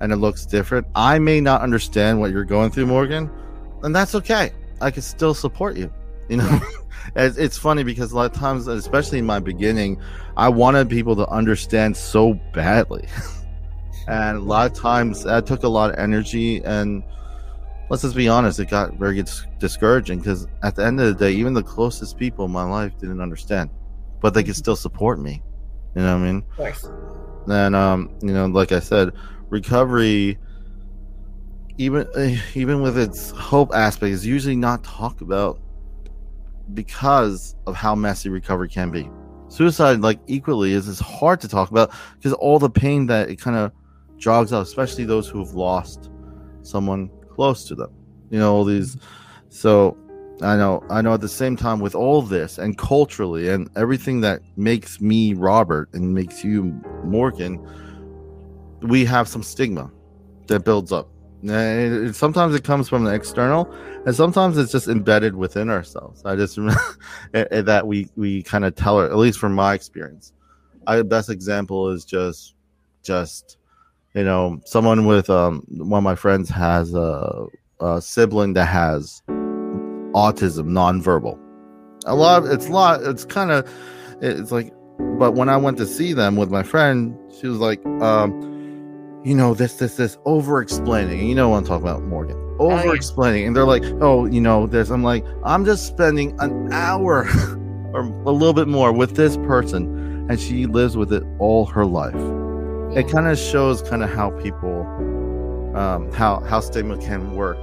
and 0.00 0.12
it 0.12 0.16
looks 0.16 0.44
different. 0.44 0.86
I 0.94 1.18
may 1.18 1.40
not 1.40 1.60
understand 1.60 2.20
what 2.20 2.32
you're 2.32 2.44
going 2.44 2.70
through, 2.70 2.86
Morgan, 2.86 3.30
and 3.82 3.94
that's 3.94 4.14
okay. 4.16 4.50
I 4.80 4.90
can 4.90 5.02
still 5.02 5.34
support 5.34 5.76
you. 5.76 5.92
You 6.28 6.38
know, 6.38 6.60
it's 7.16 7.58
funny 7.58 7.84
because 7.84 8.12
a 8.12 8.16
lot 8.16 8.30
of 8.30 8.36
times, 8.36 8.66
especially 8.66 9.18
in 9.18 9.26
my 9.26 9.38
beginning, 9.38 10.00
I 10.36 10.48
wanted 10.48 10.88
people 10.88 11.16
to 11.16 11.28
understand 11.28 11.96
so 11.96 12.34
badly. 12.52 13.06
and 14.08 14.38
a 14.38 14.40
lot 14.40 14.70
of 14.70 14.76
times 14.76 15.24
that 15.24 15.46
took 15.46 15.62
a 15.62 15.68
lot 15.68 15.90
of 15.90 15.98
energy 15.98 16.62
and 16.64 17.02
let's 17.90 18.02
just 18.02 18.16
be 18.16 18.28
honest, 18.28 18.58
it 18.58 18.70
got 18.70 18.94
very 18.94 19.22
discouraging 19.58 20.18
because 20.18 20.46
at 20.62 20.74
the 20.74 20.84
end 20.84 21.00
of 21.00 21.06
the 21.06 21.14
day, 21.14 21.32
even 21.32 21.54
the 21.54 21.62
closest 21.62 22.16
people 22.16 22.46
in 22.46 22.50
my 22.50 22.64
life 22.64 22.96
didn't 22.98 23.20
understand 23.20 23.70
but 24.22 24.32
they 24.32 24.42
can 24.42 24.54
still 24.54 24.76
support 24.76 25.20
me. 25.20 25.42
You 25.94 26.02
know 26.02 26.16
what 26.16 26.22
I 26.22 26.32
mean? 26.32 26.44
Of 26.52 26.56
course. 26.56 26.90
And 27.48 27.76
um, 27.76 28.14
you 28.22 28.32
know, 28.32 28.46
like 28.46 28.72
I 28.72 28.80
said, 28.80 29.12
recovery, 29.50 30.38
even 31.76 32.06
eh, 32.16 32.38
even 32.54 32.80
with 32.80 32.96
its 32.96 33.30
hope 33.32 33.74
aspect, 33.74 34.12
is 34.12 34.24
usually 34.24 34.56
not 34.56 34.84
talked 34.84 35.20
about 35.20 35.60
because 36.72 37.56
of 37.66 37.74
how 37.74 37.94
messy 37.94 38.28
recovery 38.28 38.68
can 38.68 38.90
be. 38.90 39.10
Suicide, 39.48 40.00
like 40.00 40.20
equally, 40.28 40.72
is 40.72 40.88
is 40.88 41.00
hard 41.00 41.40
to 41.40 41.48
talk 41.48 41.70
about 41.70 41.92
because 42.14 42.32
all 42.34 42.58
the 42.58 42.70
pain 42.70 43.06
that 43.06 43.28
it 43.28 43.40
kind 43.40 43.56
of 43.56 43.72
jogs 44.16 44.52
out, 44.52 44.62
especially 44.62 45.04
those 45.04 45.28
who 45.28 45.40
have 45.40 45.54
lost 45.54 46.10
someone 46.62 47.10
close 47.28 47.64
to 47.64 47.74
them. 47.74 47.92
You 48.30 48.38
know, 48.38 48.54
all 48.54 48.64
these. 48.64 48.96
So 49.50 49.98
I 50.42 50.56
know, 50.56 50.82
I 50.90 51.02
know. 51.02 51.14
At 51.14 51.20
the 51.20 51.28
same 51.28 51.56
time, 51.56 51.78
with 51.78 51.94
all 51.94 52.20
this 52.20 52.58
and 52.58 52.76
culturally 52.76 53.48
and 53.48 53.70
everything 53.76 54.20
that 54.22 54.42
makes 54.56 55.00
me 55.00 55.34
Robert 55.34 55.88
and 55.92 56.14
makes 56.14 56.42
you 56.42 56.64
Morgan, 57.04 57.64
we 58.80 59.04
have 59.04 59.28
some 59.28 59.42
stigma 59.42 59.90
that 60.48 60.64
builds 60.64 60.90
up. 60.90 61.08
And 61.42 61.50
it, 62.08 62.16
sometimes 62.16 62.54
it 62.54 62.64
comes 62.64 62.88
from 62.88 63.04
the 63.04 63.12
external, 63.12 63.72
and 64.04 64.14
sometimes 64.14 64.58
it's 64.58 64.72
just 64.72 64.88
embedded 64.88 65.36
within 65.36 65.70
ourselves. 65.70 66.22
I 66.24 66.34
just 66.34 66.56
that 67.32 67.86
we 67.86 68.08
we 68.16 68.42
kind 68.42 68.64
of 68.64 68.74
tell 68.74 68.98
her, 68.98 69.06
At 69.06 69.16
least 69.16 69.38
from 69.38 69.54
my 69.54 69.74
experience, 69.74 70.32
I 70.86 71.02
best 71.02 71.30
example 71.30 71.88
is 71.90 72.04
just 72.04 72.54
just 73.02 73.58
you 74.14 74.24
know 74.24 74.60
someone 74.64 75.06
with 75.06 75.30
um 75.30 75.64
one 75.68 75.98
of 75.98 76.04
my 76.04 76.14
friends 76.14 76.48
has 76.50 76.94
a, 76.94 77.46
a 77.80 78.00
sibling 78.00 78.52
that 78.54 78.66
has 78.66 79.22
autism 80.12 80.68
nonverbal. 80.68 81.38
A 82.06 82.14
lot, 82.14 82.44
of 82.44 82.50
it's 82.50 82.66
a 82.66 82.72
lot, 82.72 83.02
it's 83.02 83.24
kind 83.24 83.50
of, 83.50 83.68
it's 84.20 84.50
like, 84.50 84.72
but 85.18 85.32
when 85.32 85.48
I 85.48 85.56
went 85.56 85.78
to 85.78 85.86
see 85.86 86.12
them 86.12 86.36
with 86.36 86.50
my 86.50 86.62
friend, 86.62 87.16
she 87.38 87.46
was 87.46 87.58
like, 87.58 87.84
um, 87.86 88.30
you 89.24 89.34
know, 89.34 89.54
this, 89.54 89.74
this, 89.74 89.96
this 89.96 90.18
over 90.24 90.60
explaining. 90.60 91.28
You 91.28 91.34
know 91.34 91.50
what 91.50 91.58
I'm 91.58 91.64
talking 91.64 91.86
about, 91.86 92.02
Morgan. 92.02 92.36
Over 92.58 92.94
explaining. 92.94 93.46
And 93.46 93.56
they're 93.56 93.64
like, 93.64 93.84
oh, 94.00 94.26
you 94.26 94.40
know, 94.40 94.66
this. 94.66 94.90
I'm 94.90 95.02
like, 95.02 95.24
I'm 95.44 95.64
just 95.64 95.86
spending 95.86 96.38
an 96.40 96.72
hour 96.72 97.28
or 97.92 98.00
a 98.00 98.32
little 98.32 98.52
bit 98.52 98.68
more 98.68 98.92
with 98.92 99.16
this 99.16 99.36
person. 99.38 100.26
And 100.28 100.40
she 100.40 100.66
lives 100.66 100.96
with 100.96 101.12
it 101.12 101.22
all 101.38 101.66
her 101.66 101.86
life. 101.86 102.14
It 102.96 103.08
kind 103.08 103.26
of 103.26 103.38
shows 103.38 103.82
kind 103.82 104.02
of 104.02 104.10
how 104.10 104.30
people 104.42 104.84
um, 105.74 106.10
how 106.12 106.40
how 106.40 106.60
stigma 106.60 106.98
can 106.98 107.34
work 107.34 107.62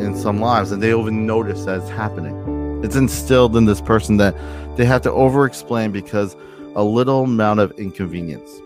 in 0.00 0.16
some 0.16 0.40
lives, 0.40 0.72
and 0.72 0.82
they 0.82 0.98
even 0.98 1.26
notice 1.26 1.64
that 1.64 1.80
it's 1.80 1.88
happening. 1.88 2.82
It's 2.84 2.96
instilled 2.96 3.56
in 3.56 3.64
this 3.64 3.80
person 3.80 4.18
that 4.18 4.36
they 4.76 4.84
have 4.84 5.02
to 5.02 5.12
over-explain 5.12 5.90
because 5.90 6.36
a 6.76 6.84
little 6.84 7.24
amount 7.24 7.60
of 7.60 7.72
inconvenience 7.72 8.60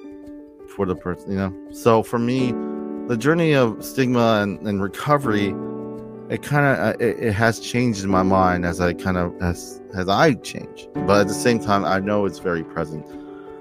for 0.69 0.85
the 0.85 0.95
person, 0.95 1.33
you 1.33 1.39
know. 1.39 1.73
So 1.73 2.03
for 2.03 2.19
me, 2.19 2.53
the 3.09 3.17
journey 3.17 3.55
of 3.55 3.85
stigma 3.85 4.41
and, 4.43 4.67
and 4.67 4.83
recovery, 4.83 5.55
it 6.29 6.43
kind 6.43 6.67
of 6.67 6.79
uh, 6.79 6.97
it, 6.99 7.19
it, 7.19 7.33
has 7.33 7.61
changed 7.61 8.05
in 8.05 8.11
my 8.11 8.23
mind 8.23 8.67
as 8.67 8.81
I 8.81 8.93
kind 8.93 9.17
of 9.17 9.35
as 9.41 9.81
as 9.95 10.09
I 10.09 10.35
change, 10.35 10.89
but 10.95 11.23
at 11.23 11.29
the 11.29 11.35
same 11.35 11.59
time, 11.59 11.85
I 11.85 12.01
know 12.01 12.27
it's 12.27 12.39
very 12.39 12.65
present. 12.65 13.07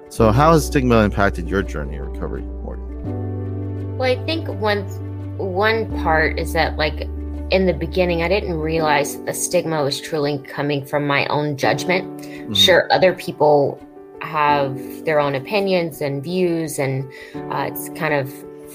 So, 0.09 0.31
how 0.31 0.51
has 0.51 0.65
stigma 0.65 1.03
impacted 1.03 1.49
your 1.49 1.63
journey 1.63 1.95
in 1.95 2.01
recovery, 2.01 2.41
Morgan? 2.41 3.97
Well, 3.97 4.11
I 4.11 4.25
think 4.25 4.47
one 4.47 4.85
one 5.41 5.89
part 6.01 6.39
is 6.39 6.53
that 6.53 6.77
like 6.77 7.07
in 7.51 7.65
the 7.65 7.73
beginning, 7.73 8.23
I 8.23 8.29
didn't 8.29 8.59
realize 8.59 9.17
that 9.17 9.25
the 9.25 9.33
stigma 9.33 9.83
was 9.83 9.99
truly 9.99 10.39
coming 10.39 10.85
from 10.85 11.05
my 11.05 11.25
own 11.27 11.57
judgment. 11.57 12.21
Mm-hmm. 12.21 12.53
Sure, 12.53 12.87
other 12.91 13.13
people 13.13 13.85
have 14.21 15.03
their 15.03 15.19
own 15.19 15.35
opinions 15.35 16.01
and 16.01 16.23
views, 16.23 16.79
and 16.79 17.11
uh, 17.51 17.69
it's 17.69 17.89
kind 17.89 18.13
of 18.13 18.31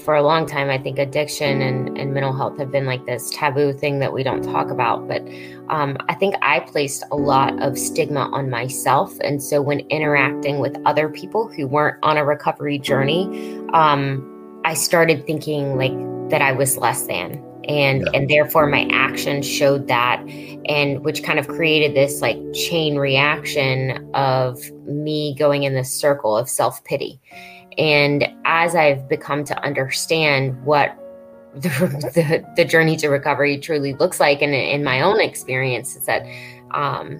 for 0.07 0.15
a 0.15 0.21
long 0.21 0.45
time, 0.45 0.69
I 0.69 0.77
think 0.77 0.99
addiction 0.99 1.61
and, 1.61 1.97
and 1.97 2.13
mental 2.13 2.31
health 2.31 2.57
have 2.59 2.71
been 2.71 2.85
like 2.85 3.05
this 3.05 3.29
taboo 3.29 3.73
thing 3.73 3.99
that 3.99 4.13
we 4.13 4.23
don't 4.23 4.41
talk 4.41 4.69
about. 4.69 5.05
But 5.07 5.21
um, 5.67 5.97
I 6.07 6.13
think 6.13 6.35
I 6.41 6.61
placed 6.61 7.03
a 7.11 7.17
lot 7.17 7.61
of 7.61 7.77
stigma 7.77 8.29
on 8.31 8.49
myself. 8.49 9.13
And 9.21 9.43
so 9.43 9.61
when 9.61 9.81
interacting 9.89 10.59
with 10.59 10.77
other 10.85 11.09
people 11.09 11.49
who 11.49 11.67
weren't 11.67 11.97
on 12.03 12.15
a 12.15 12.23
recovery 12.23 12.79
journey, 12.79 13.25
um, 13.73 14.61
I 14.63 14.75
started 14.75 15.25
thinking 15.25 15.75
like 15.77 15.91
that 16.29 16.41
I 16.41 16.51
was 16.51 16.77
less 16.77 17.07
than. 17.07 17.43
And, 17.67 18.03
yeah. 18.03 18.11
and 18.13 18.29
therefore 18.29 18.65
my 18.67 18.87
actions 18.91 19.45
showed 19.45 19.89
that 19.89 20.21
and 20.69 21.03
which 21.03 21.21
kind 21.21 21.37
of 21.37 21.49
created 21.49 21.95
this 21.95 22.21
like 22.21 22.37
chain 22.53 22.95
reaction 22.95 24.09
of 24.13 24.57
me 24.85 25.35
going 25.37 25.63
in 25.63 25.73
this 25.73 25.91
circle 25.91 26.37
of 26.37 26.47
self-pity 26.47 27.19
and 27.77 28.27
as 28.45 28.75
I've 28.75 29.07
become 29.07 29.43
to 29.45 29.63
understand 29.63 30.63
what 30.65 30.97
the, 31.55 31.69
the, 32.13 32.53
the 32.55 32.65
journey 32.65 32.97
to 32.97 33.07
recovery 33.07 33.57
truly 33.57 33.93
looks 33.93 34.19
like, 34.19 34.41
and 34.41 34.53
in 34.53 34.83
my 34.83 35.01
own 35.01 35.19
experience, 35.19 35.95
is 35.95 36.05
that 36.05 36.23
um, 36.71 37.19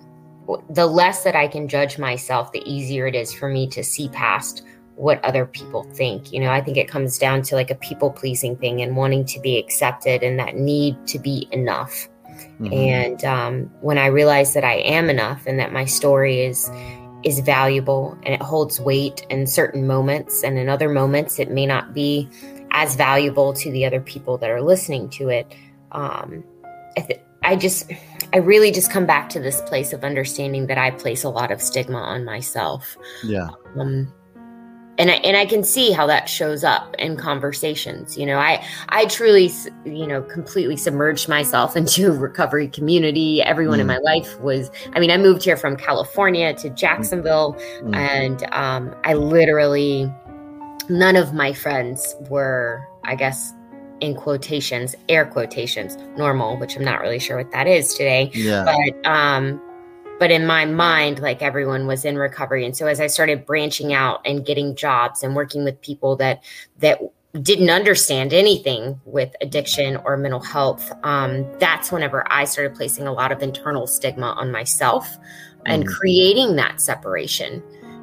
the 0.70 0.86
less 0.86 1.24
that 1.24 1.36
I 1.36 1.48
can 1.48 1.68
judge 1.68 1.98
myself, 1.98 2.52
the 2.52 2.62
easier 2.70 3.08
it 3.08 3.16
is 3.16 3.34
for 3.34 3.48
me 3.48 3.68
to 3.70 3.84
see 3.84 4.10
past 4.10 4.64
what 4.98 5.24
other 5.24 5.46
people 5.46 5.84
think. 5.94 6.34
You 6.34 6.42
know, 6.42 6.52
I 6.52 6.60
think 6.60 6.76
it 6.76 6.88
comes 6.88 7.18
down 7.18 7.44
to 7.44 7.56
like 7.56 7.72
a 7.72 7.76
people 7.76 8.12
pleasing 8.12 8.58
thing 8.58 8.82
and 8.82 8.98
wanting 8.98 9.26
to 9.26 9.40
be 9.40 9.58
accepted 9.58 10.24
and 10.24 10.40
that 10.40 10.56
need 10.56 11.08
to 11.08 11.20
be 11.20 11.48
enough. 11.52 12.10
Mm-hmm. 12.60 12.74
And 12.74 13.24
um, 13.24 13.72
when 13.82 13.98
I 13.98 14.08
realize 14.08 14.54
that 14.54 14.64
I 14.64 14.76
am 14.80 15.10
enough 15.10 15.46
and 15.46 15.60
that 15.60 15.72
my 15.72 15.86
story 15.86 16.42
is 16.42 16.70
is 17.24 17.40
valuable 17.40 18.18
and 18.24 18.34
it 18.34 18.42
holds 18.42 18.80
weight 18.80 19.26
in 19.30 19.48
certain 19.48 19.88
moments. 19.88 20.44
And 20.44 20.58
in 20.58 20.70
other 20.70 20.88
moments, 20.88 21.40
it 21.40 21.50
may 21.50 21.66
not 21.66 21.94
be 21.94 22.30
as 22.72 22.96
valuable 22.96 23.54
to 23.54 23.72
the 23.72 23.86
other 23.86 24.02
people 24.02 24.38
that 24.38 24.50
are 24.50 24.62
listening 24.62 25.10
to 25.12 25.30
it. 25.30 25.54
Um, 25.92 26.44
I, 26.96 27.02
th- 27.02 27.22
I 27.44 27.56
just, 27.56 27.92
I 28.34 28.38
really 28.38 28.72
just 28.72 28.92
come 28.92 29.06
back 29.06 29.30
to 29.30 29.40
this 29.40 29.62
place 29.62 29.94
of 29.94 30.04
understanding 30.04 30.68
that 30.68 30.78
I 30.78 30.92
place 30.92 31.24
a 31.24 31.30
lot 31.30 31.52
of 31.52 31.62
stigma 31.62 31.98
on 31.98 32.24
myself. 32.24 32.96
Yeah. 33.24 33.50
Um, 33.80 34.14
and 34.98 35.12
I, 35.12 35.16
and 35.16 35.38
I 35.38 35.46
can 35.46 35.64
see 35.64 35.92
how 35.92 36.08
that 36.08 36.28
shows 36.28 36.64
up 36.64 36.96
in 36.98 37.18
conversations. 37.18 38.18
You 38.18 38.26
know, 38.26 38.38
I 38.38 38.64
I 38.90 39.06
truly, 39.06 39.52
you 39.86 40.08
know, 40.08 40.22
completely 40.24 40.78
submerged 40.78 41.30
myself 41.30 41.76
into 41.78 42.12
recovery 42.12 42.68
community. 42.68 43.42
Everyone 43.42 43.78
mm. 43.78 43.82
in 43.82 43.88
my 43.88 43.98
life 43.98 44.40
was. 44.40 44.72
I 44.94 45.00
mean, 45.00 45.12
I 45.12 45.18
moved 45.18 45.44
here 45.44 45.58
from 45.58 45.78
California 45.78 46.54
to 46.56 46.70
Jacksonville, 46.72 47.54
mm. 47.82 47.96
and 47.96 48.44
um, 48.54 48.96
I 49.04 49.14
literally 49.14 50.12
none 50.90 51.16
of 51.16 51.34
my 51.34 51.54
friends 51.54 52.16
were, 52.30 52.88
I 53.04 53.16
guess, 53.16 53.54
in 54.00 54.16
quotations, 54.16 54.96
air 55.10 55.26
quotations, 55.26 55.98
normal, 56.18 56.58
which 56.58 56.76
I'm 56.76 56.84
not 56.84 57.02
really 57.02 57.20
sure 57.20 57.38
what 57.38 57.52
that 57.52 57.68
is 57.68 57.94
today. 57.94 58.32
Yeah. 58.34 58.64
But 58.64 59.10
um, 59.10 59.62
but 60.20 60.32
in 60.32 60.46
my 60.46 60.66
mind 60.66 61.20
like 61.20 61.42
everyone 61.42 61.88
was 61.88 62.06
in 62.06 62.18
recovery 62.18 62.66
and 62.66 62.76
so 62.76 62.88
as 62.88 63.00
i 63.00 63.08
started 63.08 63.46
branching 63.46 63.94
out 63.94 64.22
and 64.26 64.46
getting 64.46 64.76
jobs 64.76 65.24
and 65.24 65.36
working 65.36 65.64
with 65.64 65.80
people 65.82 66.16
that 66.16 66.44
that 66.80 67.00
didn't 67.42 67.70
understand 67.70 68.34
anything 68.34 69.00
with 69.06 69.36
addiction 69.42 69.98
or 69.98 70.18
mental 70.18 70.40
health 70.40 70.92
um, 71.04 71.46
that's 71.60 71.92
whenever 71.92 72.30
i 72.32 72.46
started 72.46 72.76
placing 72.76 73.08
a 73.08 73.14
lot 73.14 73.32
of 73.32 73.42
internal 73.42 73.88
stigma 73.88 74.28
on 74.38 74.52
myself 74.52 75.18
and 75.66 75.86
mm. 75.86 75.88
creating 75.88 76.56
that 76.56 76.82
separation 76.82 77.62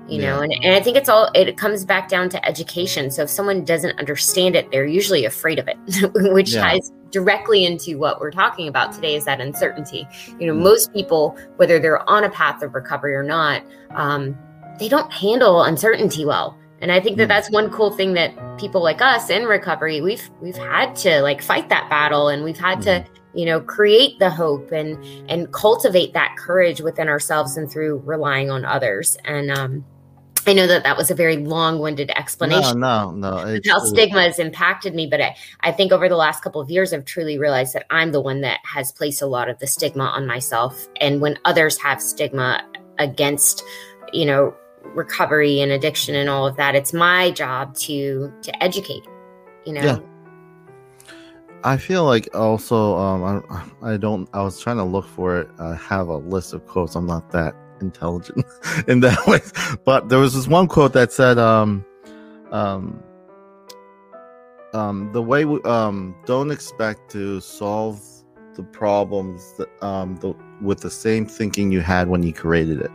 you 0.09 0.21
yeah. 0.21 0.31
know 0.31 0.43
and, 0.43 0.53
and 0.63 0.75
i 0.75 0.81
think 0.81 0.97
it's 0.97 1.09
all 1.09 1.31
it 1.35 1.57
comes 1.57 1.85
back 1.85 2.09
down 2.09 2.29
to 2.29 2.45
education 2.47 3.11
so 3.11 3.23
if 3.23 3.31
someone 3.31 3.65
doesn't 3.65 3.99
understand 3.99 4.55
it 4.55 4.71
they're 4.71 4.87
usually 4.87 5.25
afraid 5.25 5.59
of 5.59 5.69
it 5.69 5.77
which 6.33 6.53
yeah. 6.53 6.63
ties 6.63 6.93
directly 7.15 7.65
into 7.65 7.97
what 7.97 8.21
we're 8.21 8.33
talking 8.33 8.67
about 8.67 8.93
today 8.93 9.15
is 9.15 9.25
that 9.25 9.41
uncertainty. 9.41 10.07
You 10.41 10.49
know, 10.49 10.53
mm. 10.53 10.65
most 10.65 10.93
people, 10.93 11.39
whether 11.59 11.79
they're 11.79 12.07
on 12.11 12.25
a 12.25 12.31
path 12.31 12.61
of 12.61 12.75
recovery 12.75 13.15
or 13.15 13.23
not, 13.23 13.63
um, 13.95 14.37
they 14.81 14.89
don't 14.89 15.13
handle 15.13 15.63
uncertainty 15.63 16.25
well. 16.25 16.59
And 16.81 16.91
I 16.91 16.99
think 16.99 17.17
that 17.19 17.27
mm. 17.27 17.29
that's 17.29 17.53
one 17.53 17.71
cool 17.71 17.93
thing 17.93 18.15
that 18.15 18.35
people 18.59 18.83
like 18.83 19.01
us 19.01 19.31
in 19.31 19.45
recovery, 19.45 20.01
we've 20.01 20.29
we've 20.43 20.57
had 20.57 20.97
to 20.97 21.23
like 21.23 21.41
fight 21.41 21.69
that 21.69 21.89
battle 21.89 22.29
and 22.29 22.43
we've 22.43 22.59
had 22.59 22.83
to 22.83 22.91
mm. 22.91 23.07
you 23.33 23.47
know 23.47 23.61
create 23.61 24.19
the 24.19 24.29
hope 24.29 24.73
and 24.73 25.03
and 25.31 25.53
cultivate 25.53 26.15
that 26.15 26.35
courage 26.37 26.81
within 26.81 27.09
ourselves 27.09 27.57
and 27.57 27.71
through 27.71 28.03
relying 28.05 28.51
on 28.51 28.65
others 28.65 29.17
and 29.25 29.53
um 29.53 29.85
I 30.49 30.53
know 30.53 30.67
that 30.67 30.83
that 30.83 30.97
was 30.97 31.11
a 31.11 31.15
very 31.15 31.37
long-winded 31.37 32.11
explanation. 32.11 32.81
No, 32.81 33.11
no, 33.11 33.35
no. 33.35 33.61
how 33.67 33.79
stigma 33.81 34.23
has 34.23 34.39
impacted 34.39 34.95
me, 34.95 35.07
but 35.07 35.21
I, 35.21 35.37
I 35.61 35.73
think 35.73 35.93
over 35.93 36.09
the 36.09 36.17
last 36.17 36.43
couple 36.43 36.61
of 36.61 36.71
years, 36.71 36.93
I've 36.93 37.05
truly 37.05 37.39
realized 37.39 37.75
that 37.75 37.87
I'm 37.91 38.13
the 38.13 38.21
one 38.21 38.41
that 38.43 38.61
has 38.65 38.93
placed 38.93 39.23
a 39.23 39.27
lot 39.27 39.49
of 39.49 39.59
the 39.59 39.67
stigma 39.67 40.05
on 40.05 40.27
myself. 40.27 40.89
And 41.01 41.21
when 41.21 41.39
others 41.45 41.79
have 41.79 42.03
stigma 42.03 42.67
against, 42.99 43.63
you 44.13 44.27
know, 44.27 44.55
recovery 44.83 45.61
and 45.61 45.73
addiction 45.73 46.15
and 46.15 46.29
all 46.29 46.47
of 46.47 46.57
that, 46.57 46.75
it's 46.75 46.93
my 46.93 47.31
job 47.31 47.75
to 47.77 48.33
to 48.43 48.63
educate. 48.63 49.05
You 49.65 49.75
know. 49.75 49.83
Yeah. 49.83 49.99
I 51.67 51.79
feel 51.79 52.05
like 52.05 52.29
also, 52.35 52.95
um, 52.99 53.43
I, 53.51 53.93
I 53.95 53.97
don't. 53.97 54.29
I 54.35 54.43
was 54.43 54.61
trying 54.61 54.77
to 54.77 54.85
look 54.85 55.07
for 55.07 55.41
it. 55.41 55.49
I 55.59 55.75
have 55.77 56.09
a 56.09 56.19
list 56.19 56.53
of 56.53 56.67
quotes. 56.67 56.95
I'm 56.95 57.07
not 57.07 57.31
that 57.31 57.55
intelligent 57.81 58.45
in 58.89 59.01
that 59.01 59.27
way. 59.27 59.41
But 59.85 60.09
there 60.09 60.19
was 60.19 60.35
this 60.35 60.47
one 60.47 60.69
quote 60.69 60.93
that 60.93 61.13
said, 61.13 61.39
um, 61.39 61.85
um, 62.51 63.03
um, 64.73 65.11
the 65.13 65.23
way 65.23 65.45
we, 65.45 65.63
um, 65.63 66.15
don't 66.27 66.51
expect 66.51 67.11
to 67.13 67.41
solve 67.41 68.03
the 68.55 68.63
problems 68.63 69.55
that, 69.59 69.69
um, 69.85 70.17
the, 70.17 70.35
with 70.61 70.81
the 70.81 70.91
same 70.91 71.27
thinking 71.27 71.73
you 71.73 71.81
had 71.81 72.09
when 72.09 72.23
you 72.23 72.33
created 72.33 72.81
it. 72.81 72.91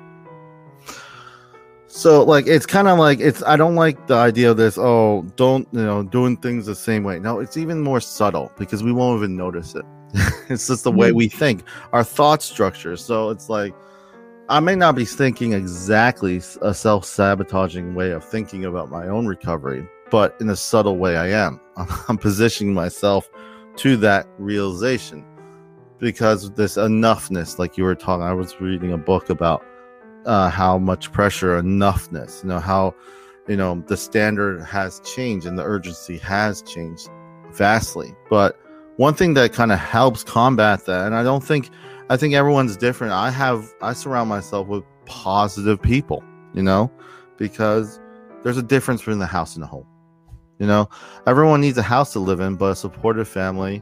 So 1.88 2.24
like 2.24 2.46
it's 2.46 2.68
kind 2.68 2.88
of 2.88 3.00
like 3.00 3.20
it's 3.20 3.42
I 3.44 3.56
don't 3.56 3.74
like 3.74 4.06
the 4.06 4.14
idea 4.14 4.52
of 4.52 4.58
this 4.58 4.78
oh 4.78 5.26
don't 5.36 5.68
you 5.72 5.84
know 5.84 6.04
doing 6.04 6.38
things 6.38 6.68
the 6.68 6.76
same 6.76 7.04
way. 7.04 7.20
No, 7.20 7.40
it's 7.40 7.58
even 7.58 7.82
more 7.82 8.00
subtle 8.00 8.52
because 8.60 8.84
we 8.84 8.92
won't 8.92 9.18
even 9.18 9.36
notice 9.36 9.74
it. 9.74 9.84
it's 10.50 10.68
just 10.68 10.84
the 10.84 10.92
way 10.92 11.10
mm-hmm. 11.10 11.18
we 11.18 11.30
think, 11.30 11.64
our 11.92 12.04
thought 12.04 12.44
structure. 12.44 12.96
So 12.96 13.32
it's 13.32 13.50
like 13.50 13.74
I 14.50 14.60
may 14.60 14.74
not 14.74 14.96
be 14.96 15.06
thinking 15.06 15.54
exactly 15.54 16.42
a 16.64 16.74
self 16.74 17.06
sabotaging 17.06 17.94
way 17.94 18.10
of 18.10 18.26
thinking 18.26 18.66
about 18.66 18.90
my 18.90 19.08
own 19.08 19.28
recovery, 19.28 19.88
but 20.10 20.36
in 20.42 20.50
a 20.50 20.56
subtle 20.56 20.98
way, 20.98 21.18
I 21.18 21.28
am. 21.28 21.62
I'm 22.08 22.18
positioning 22.18 22.74
myself 22.74 23.30
to 23.76 23.96
that 23.98 24.28
realization 24.40 25.24
because 26.00 26.52
this 26.54 26.78
enoughness, 26.78 27.60
like 27.60 27.78
you 27.78 27.84
were 27.84 27.94
talking, 27.94 28.24
I 28.24 28.34
was 28.34 28.60
reading 28.60 28.92
a 28.92 28.98
book 28.98 29.30
about 29.30 29.64
uh, 30.26 30.50
how 30.50 30.80
much 30.80 31.12
pressure, 31.12 31.62
enoughness, 31.62 32.42
you 32.42 32.50
know, 32.50 32.60
how, 32.60 32.96
you 33.48 33.56
know, 33.56 33.84
the 33.86 33.98
standard 33.98 34.64
has 34.64 35.00
changed 35.02 35.46
and 35.46 35.60
the 35.60 35.64
urgency 35.64 36.18
has 36.18 36.64
changed 36.64 37.08
vastly. 37.52 38.16
But 38.32 38.60
one 38.98 39.14
thing 39.14 39.36
that 39.36 39.54
kind 39.54 39.72
of 39.72 39.78
helps 39.78 40.24
combat 40.24 40.88
that, 40.88 41.06
and 41.06 41.14
I 41.14 41.22
don't 41.22 41.44
think 41.44 41.70
I 42.10 42.18
think 42.18 42.34
everyone's 42.34 42.76
different. 42.76 43.14
I 43.14 43.30
have 43.30 43.72
I 43.82 43.94
surround 43.94 44.30
myself 44.30 44.68
with 44.68 44.84
positive 45.06 45.82
people, 45.82 46.24
you 46.54 46.64
know, 46.64 46.92
because 47.38 48.00
there's 48.44 48.58
a 48.58 48.64
difference 48.64 49.02
between 49.02 49.20
the 49.20 49.28
house 49.28 49.56
and 49.56 49.64
the 49.64 49.68
home. 49.68 49.86
You 50.58 50.68
know, 50.68 50.90
everyone 51.28 51.62
needs 51.62 51.78
a 51.78 51.84
house 51.84 52.12
to 52.14 52.20
live 52.20 52.40
in, 52.40 52.56
but 52.56 52.72
a 52.72 52.76
supportive 52.76 53.28
family 53.28 53.82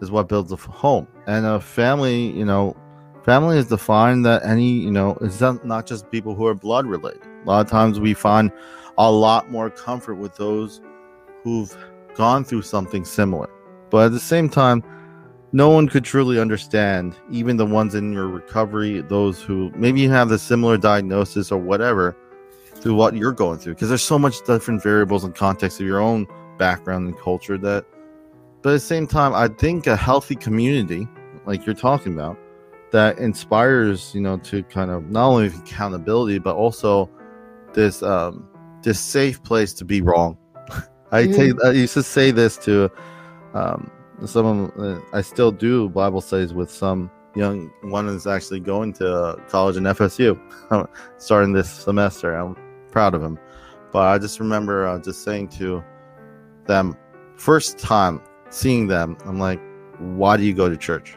is 0.00 0.10
what 0.10 0.28
builds 0.28 0.52
a 0.52 0.56
home. 0.56 1.06
And 1.26 1.46
a 1.46 1.60
family, 1.60 2.30
you 2.32 2.44
know, 2.44 2.76
family 3.24 3.56
is 3.56 3.66
defined 3.68 4.26
that 4.26 4.44
any, 4.44 4.68
you 4.68 4.90
know, 4.90 5.16
it's 5.20 5.40
not, 5.40 5.64
not 5.64 5.86
just 5.86 6.10
people 6.10 6.34
who 6.34 6.46
are 6.46 6.54
blood 6.54 6.86
related. 6.86 7.22
A 7.24 7.46
lot 7.46 7.64
of 7.64 7.70
times 7.70 8.00
we 8.00 8.14
find 8.14 8.50
a 8.98 9.10
lot 9.10 9.50
more 9.50 9.70
comfort 9.70 10.16
with 10.16 10.36
those 10.36 10.80
who've 11.42 11.74
gone 12.16 12.44
through 12.44 12.62
something 12.62 13.04
similar. 13.04 13.48
But 13.90 14.06
at 14.06 14.12
the 14.12 14.20
same 14.20 14.48
time, 14.48 14.82
no 15.52 15.70
one 15.70 15.88
could 15.88 16.04
truly 16.04 16.38
understand, 16.38 17.16
even 17.30 17.56
the 17.56 17.66
ones 17.66 17.94
in 17.94 18.12
your 18.12 18.28
recovery, 18.28 19.00
those 19.02 19.40
who 19.42 19.70
maybe 19.74 20.06
have 20.06 20.30
a 20.30 20.38
similar 20.38 20.76
diagnosis 20.76 21.50
or 21.50 21.58
whatever, 21.58 22.16
through 22.74 22.94
what 22.94 23.14
you're 23.14 23.32
going 23.32 23.58
through. 23.58 23.74
Because 23.74 23.88
there's 23.88 24.02
so 24.02 24.18
much 24.18 24.44
different 24.44 24.82
variables 24.82 25.24
and 25.24 25.34
context 25.34 25.80
of 25.80 25.86
your 25.86 26.00
own 26.00 26.26
background 26.58 27.08
and 27.08 27.18
culture 27.18 27.56
that, 27.58 27.86
but 28.62 28.70
at 28.70 28.72
the 28.72 28.80
same 28.80 29.06
time, 29.06 29.34
I 29.34 29.48
think 29.48 29.86
a 29.86 29.96
healthy 29.96 30.34
community, 30.34 31.08
like 31.46 31.64
you're 31.64 31.74
talking 31.74 32.12
about, 32.12 32.38
that 32.90 33.18
inspires, 33.18 34.14
you 34.14 34.20
know, 34.20 34.38
to 34.38 34.62
kind 34.64 34.90
of 34.90 35.10
not 35.10 35.28
only 35.28 35.46
accountability, 35.46 36.38
but 36.38 36.56
also 36.56 37.10
this 37.74 38.02
um 38.02 38.48
this 38.82 38.98
safe 38.98 39.42
place 39.42 39.72
to 39.74 39.84
be 39.84 40.00
wrong. 40.00 40.36
I 41.12 41.24
mm. 41.24 41.36
take 41.36 41.64
I 41.64 41.70
used 41.72 41.94
to 41.94 42.02
say 42.02 42.30
this 42.30 42.56
to 42.58 42.90
um 43.54 43.90
some 44.26 44.72
uh, 44.78 45.00
I 45.16 45.22
still 45.22 45.52
do 45.52 45.88
Bible 45.88 46.20
studies 46.20 46.52
with 46.52 46.70
some 46.70 47.10
young 47.34 47.70
one 47.82 48.08
is 48.08 48.26
actually 48.26 48.60
going 48.60 48.92
to 48.94 49.40
college 49.48 49.76
in 49.76 49.84
FSU 49.84 50.38
starting 51.18 51.52
this 51.52 51.70
semester. 51.70 52.34
I'm 52.34 52.56
proud 52.90 53.14
of 53.14 53.22
him. 53.22 53.38
But 53.92 54.00
I 54.00 54.18
just 54.18 54.40
remember 54.40 54.86
uh, 54.86 54.98
just 54.98 55.22
saying 55.22 55.48
to 55.50 55.82
them 56.66 56.96
first 57.36 57.78
time 57.78 58.20
seeing 58.50 58.86
them, 58.86 59.16
I'm 59.24 59.38
like, 59.38 59.60
why 59.98 60.36
do 60.36 60.42
you 60.42 60.54
go 60.54 60.68
to 60.68 60.76
church? 60.76 61.16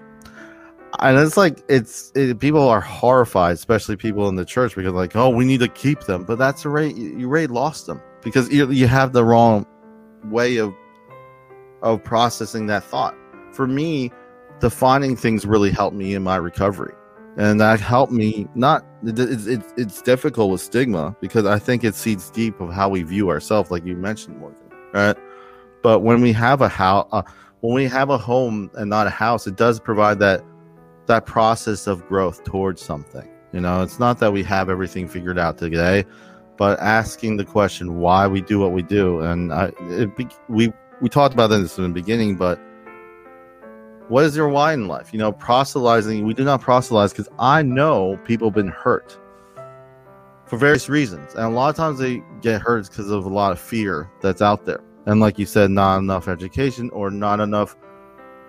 And 0.99 1.17
it's 1.17 1.37
like 1.37 1.63
it's 1.69 2.11
it, 2.15 2.39
people 2.39 2.67
are 2.67 2.81
horrified, 2.81 3.53
especially 3.53 3.95
people 3.95 4.27
in 4.29 4.35
the 4.35 4.45
church, 4.45 4.75
because 4.75 4.93
like, 4.93 5.15
oh, 5.15 5.29
we 5.29 5.45
need 5.45 5.61
to 5.61 5.67
keep 5.67 6.01
them, 6.01 6.23
but 6.23 6.37
that's 6.37 6.65
already 6.65 6.93
you 6.93 7.27
already 7.27 7.47
lost 7.47 7.87
them 7.87 8.01
because 8.21 8.51
you, 8.51 8.69
you 8.71 8.87
have 8.87 9.13
the 9.13 9.23
wrong 9.23 9.65
way 10.25 10.57
of 10.57 10.73
of 11.81 12.03
processing 12.03 12.67
that 12.67 12.83
thought. 12.83 13.15
For 13.51 13.67
me, 13.67 14.11
defining 14.59 15.15
things 15.15 15.45
really 15.45 15.71
helped 15.71 15.95
me 15.95 16.13
in 16.13 16.23
my 16.23 16.37
recovery, 16.37 16.93
and 17.37 17.59
that 17.59 17.79
helped 17.79 18.11
me. 18.11 18.47
Not 18.55 18.85
it's 19.03 19.47
it's, 19.47 19.73
it's 19.77 20.01
difficult 20.01 20.51
with 20.51 20.61
stigma 20.61 21.15
because 21.19 21.45
I 21.45 21.59
think 21.59 21.83
it 21.83 21.95
seeds 21.95 22.29
deep 22.29 22.59
of 22.61 22.71
how 22.71 22.89
we 22.89 23.03
view 23.03 23.29
ourselves, 23.29 23.71
like 23.71 23.85
you 23.85 23.95
mentioned, 23.95 24.39
Morgan. 24.39 24.57
Right, 24.93 25.17
but 25.81 25.99
when 25.99 26.21
we 26.21 26.31
have 26.33 26.61
a 26.61 26.69
house, 26.69 27.07
uh, 27.11 27.23
when 27.61 27.73
we 27.73 27.85
have 27.85 28.09
a 28.09 28.17
home 28.17 28.69
and 28.75 28.89
not 28.89 29.07
a 29.07 29.11
house, 29.11 29.47
it 29.47 29.55
does 29.55 29.79
provide 29.79 30.19
that 30.19 30.43
that 31.07 31.25
process 31.25 31.87
of 31.87 32.07
growth 32.07 32.43
towards 32.43 32.81
something. 32.81 33.27
You 33.51 33.59
know, 33.59 33.81
it's 33.81 33.99
not 33.99 34.19
that 34.19 34.31
we 34.31 34.43
have 34.43 34.69
everything 34.69 35.07
figured 35.07 35.37
out 35.37 35.57
today, 35.57 36.05
but 36.57 36.79
asking 36.79 37.37
the 37.37 37.43
question 37.43 37.97
why 37.97 38.27
we 38.27 38.41
do 38.41 38.59
what 38.59 38.71
we 38.71 38.81
do. 38.81 39.19
And 39.19 39.51
I, 39.53 39.71
it, 39.89 40.09
we 40.47 40.71
we 41.01 41.09
talked 41.09 41.33
about 41.33 41.47
this 41.47 41.77
in 41.77 41.83
the 41.83 41.89
beginning, 41.89 42.35
but 42.35 42.59
what 44.07 44.23
is 44.23 44.35
your 44.35 44.49
why 44.49 44.73
in 44.73 44.87
life? 44.87 45.11
You 45.11 45.19
know, 45.19 45.31
proselytizing. 45.31 46.25
We 46.25 46.33
do 46.33 46.43
not 46.43 46.61
proselytize 46.61 47.11
because 47.11 47.29
I 47.39 47.61
know 47.61 48.19
people 48.25 48.49
have 48.49 48.55
been 48.55 48.67
hurt 48.67 49.17
for 50.45 50.57
various 50.57 50.89
reasons, 50.89 51.33
and 51.33 51.45
a 51.45 51.49
lot 51.49 51.69
of 51.69 51.75
times 51.75 51.99
they 51.99 52.21
get 52.41 52.61
hurt 52.61 52.87
because 52.89 53.09
of 53.09 53.25
a 53.25 53.29
lot 53.29 53.51
of 53.51 53.59
fear 53.59 54.09
that's 54.21 54.41
out 54.41 54.65
there, 54.65 54.81
and 55.05 55.19
like 55.19 55.39
you 55.39 55.45
said, 55.45 55.71
not 55.71 55.99
enough 55.99 56.27
education 56.27 56.89
or 56.91 57.09
not 57.09 57.39
enough 57.39 57.75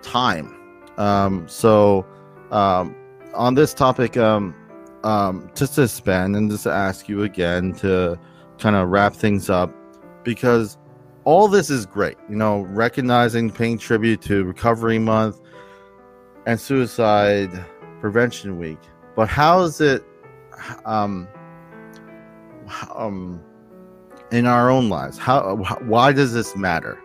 time. 0.01 0.55
Um, 0.97 1.47
so, 1.47 2.05
um, 2.51 2.95
on 3.33 3.55
this 3.55 3.73
topic, 3.73 4.15
um, 4.17 4.53
um, 5.03 5.49
just 5.55 5.75
to 5.75 5.87
spend 5.87 6.35
and 6.35 6.51
just 6.51 6.63
to 6.63 6.71
ask 6.71 7.09
you 7.09 7.23
again 7.23 7.73
to 7.75 8.19
kind 8.59 8.75
of 8.75 8.89
wrap 8.89 9.13
things 9.13 9.49
up 9.49 9.73
because 10.23 10.77
all 11.25 11.47
this 11.47 11.69
is 11.69 11.85
great. 11.85 12.17
You 12.29 12.35
know, 12.35 12.61
recognizing, 12.61 13.49
paying 13.51 13.77
tribute 13.77 14.21
to 14.23 14.43
Recovery 14.43 14.99
Month 14.99 15.39
and 16.45 16.59
Suicide 16.59 17.51
Prevention 18.01 18.57
Week. 18.59 18.79
But 19.15 19.29
how 19.29 19.61
is 19.61 19.79
it 19.79 20.03
um, 20.85 21.27
um, 22.95 23.41
in 24.31 24.45
our 24.45 24.69
own 24.69 24.89
lives? 24.89 25.17
How? 25.17 25.55
Why 25.81 26.11
does 26.11 26.33
this 26.33 26.55
matter? 26.55 26.99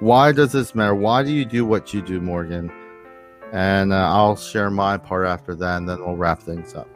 Why 0.00 0.32
does 0.32 0.52
this 0.52 0.74
matter? 0.74 0.94
Why 0.94 1.22
do 1.22 1.32
you 1.32 1.44
do 1.44 1.64
what 1.64 1.94
you 1.94 2.02
do, 2.02 2.20
Morgan? 2.20 2.72
And 3.52 3.92
uh, 3.92 3.96
I'll 3.96 4.36
share 4.36 4.70
my 4.70 4.96
part 4.96 5.26
after 5.26 5.54
that, 5.54 5.76
and 5.76 5.88
then 5.88 6.00
we'll 6.00 6.16
wrap 6.16 6.42
things 6.42 6.74
up. 6.74 6.88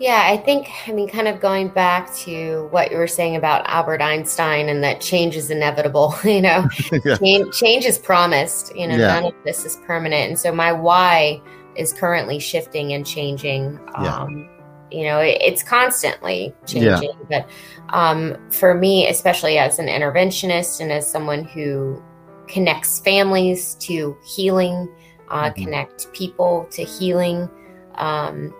Yeah, 0.00 0.22
I 0.24 0.38
think, 0.38 0.70
I 0.88 0.92
mean, 0.92 1.10
kind 1.10 1.28
of 1.28 1.40
going 1.40 1.68
back 1.68 2.12
to 2.14 2.68
what 2.70 2.90
you 2.90 2.96
were 2.96 3.06
saying 3.06 3.36
about 3.36 3.66
Albert 3.66 4.00
Einstein 4.00 4.70
and 4.70 4.82
that 4.82 5.02
change 5.02 5.36
is 5.36 5.50
inevitable, 5.50 6.14
you 6.24 6.40
know, 6.40 6.66
yeah. 7.04 7.18
change, 7.18 7.54
change, 7.54 7.84
is 7.84 7.98
promised, 7.98 8.74
you 8.74 8.88
know, 8.88 8.96
yeah. 8.96 9.20
none 9.20 9.26
of 9.26 9.34
this 9.44 9.66
is 9.66 9.76
permanent. 9.86 10.30
And 10.30 10.38
so 10.38 10.52
my 10.52 10.72
why 10.72 11.42
is 11.76 11.92
currently 11.92 12.38
shifting 12.38 12.94
and 12.94 13.06
changing. 13.06 13.78
Yeah. 14.00 14.22
Um, 14.22 14.48
you 14.90 15.04
know, 15.04 15.20
it, 15.20 15.36
it's 15.42 15.62
constantly 15.62 16.54
changing. 16.66 17.12
But 17.28 17.48
um, 17.90 18.38
for 18.50 18.74
me, 18.74 19.06
especially 19.06 19.58
as 19.58 19.78
an 19.78 19.86
interventionist 19.86 20.80
and 20.80 20.90
as 20.90 21.06
someone 21.06 21.44
who 21.44 22.02
connects 22.48 23.00
families 23.00 23.74
to 23.80 24.16
healing, 24.24 24.88
uh, 25.28 25.50
mm-hmm. 25.50 25.62
connect 25.62 26.10
people 26.14 26.66
to 26.70 26.84
healing, 26.84 27.50
um, 27.96 28.54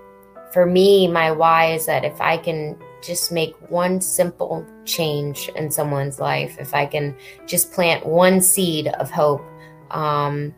for 0.52 0.66
me, 0.66 1.08
my 1.08 1.30
why 1.30 1.72
is 1.72 1.86
that 1.86 2.04
if 2.04 2.20
I 2.20 2.36
can 2.36 2.76
just 3.02 3.32
make 3.32 3.54
one 3.70 4.00
simple 4.00 4.66
change 4.84 5.48
in 5.56 5.70
someone's 5.70 6.18
life, 6.18 6.56
if 6.58 6.74
I 6.74 6.86
can 6.86 7.16
just 7.46 7.72
plant 7.72 8.04
one 8.04 8.40
seed 8.40 8.88
of 8.88 9.10
hope, 9.10 9.42
um, 9.90 10.54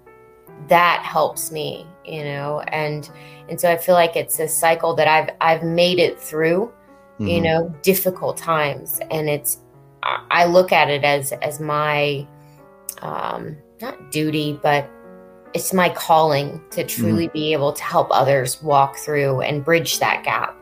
that 0.68 1.02
helps 1.02 1.52
me, 1.52 1.86
you 2.04 2.24
know, 2.24 2.60
and 2.68 3.08
and 3.48 3.60
so 3.60 3.70
I 3.70 3.76
feel 3.76 3.94
like 3.94 4.16
it's 4.16 4.38
a 4.38 4.48
cycle 4.48 4.94
that 4.94 5.08
I've 5.08 5.34
I've 5.40 5.62
made 5.62 5.98
it 5.98 6.18
through, 6.18 6.72
mm-hmm. 7.14 7.26
you 7.26 7.40
know, 7.40 7.74
difficult 7.82 8.36
times, 8.36 9.00
and 9.10 9.28
it's 9.28 9.58
I 10.02 10.46
look 10.46 10.72
at 10.72 10.90
it 10.90 11.04
as 11.04 11.32
as 11.32 11.60
my 11.60 12.26
um, 13.02 13.56
not 13.80 14.10
duty, 14.10 14.58
but 14.62 14.88
it's 15.54 15.72
my 15.72 15.88
calling 15.90 16.60
to 16.70 16.84
truly 16.84 17.28
mm. 17.28 17.32
be 17.32 17.52
able 17.52 17.72
to 17.72 17.82
help 17.82 18.08
others 18.10 18.62
walk 18.62 18.96
through 18.96 19.40
and 19.40 19.64
bridge 19.64 19.98
that 19.98 20.24
gap 20.24 20.56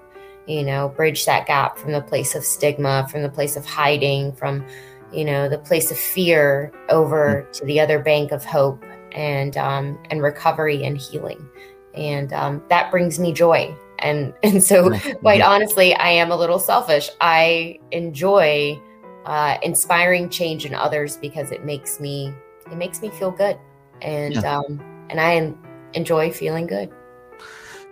you 0.47 0.63
know 0.63 0.89
bridge 0.89 1.27
that 1.27 1.47
gap 1.47 1.79
from 1.79 1.93
the 1.93 2.01
place 2.03 2.35
of 2.35 2.45
stigma 2.45 3.07
from 3.11 3.23
the 3.23 3.29
place 3.29 3.57
of 3.57 3.65
hiding 3.65 4.33
from 4.33 4.65
you 5.13 5.25
know 5.25 5.49
the 5.49 5.59
place 5.59 5.91
of 5.91 5.99
fear 5.99 6.73
over 6.89 7.47
mm. 7.47 7.53
to 7.53 7.65
the 7.65 7.81
other 7.81 7.99
bank 7.99 8.33
of 8.33 8.45
hope 8.45 8.85
and 9.13 9.57
um, 9.57 9.99
and 10.11 10.23
recovery 10.23 10.85
and 10.85 10.97
healing. 10.99 11.49
And 11.95 12.33
um, 12.33 12.63
that 12.69 12.91
brings 12.91 13.19
me 13.19 13.33
joy. 13.33 13.75
And 13.99 14.33
and 14.43 14.63
so 14.63 14.99
quite 15.21 15.43
honestly 15.43 15.95
i 15.95 16.09
am 16.09 16.31
a 16.31 16.37
little 16.37 16.59
selfish. 16.59 17.11
I 17.21 17.79
enjoy 17.91 18.81
uh, 19.27 19.59
inspiring 19.63 20.31
change 20.31 20.65
in 20.65 20.75
others 20.75 21.17
because 21.17 21.51
it 21.51 21.65
makes 21.65 22.01
me 22.01 22.33
it 22.71 22.77
makes 22.77 23.03
me 23.03 23.11
feel 23.11 23.31
good 23.31 23.59
and 24.03 24.35
yeah. 24.35 24.59
um, 24.59 24.81
and 25.09 25.21
I 25.21 25.55
enjoy 25.95 26.31
feeling 26.31 26.67
good. 26.67 26.91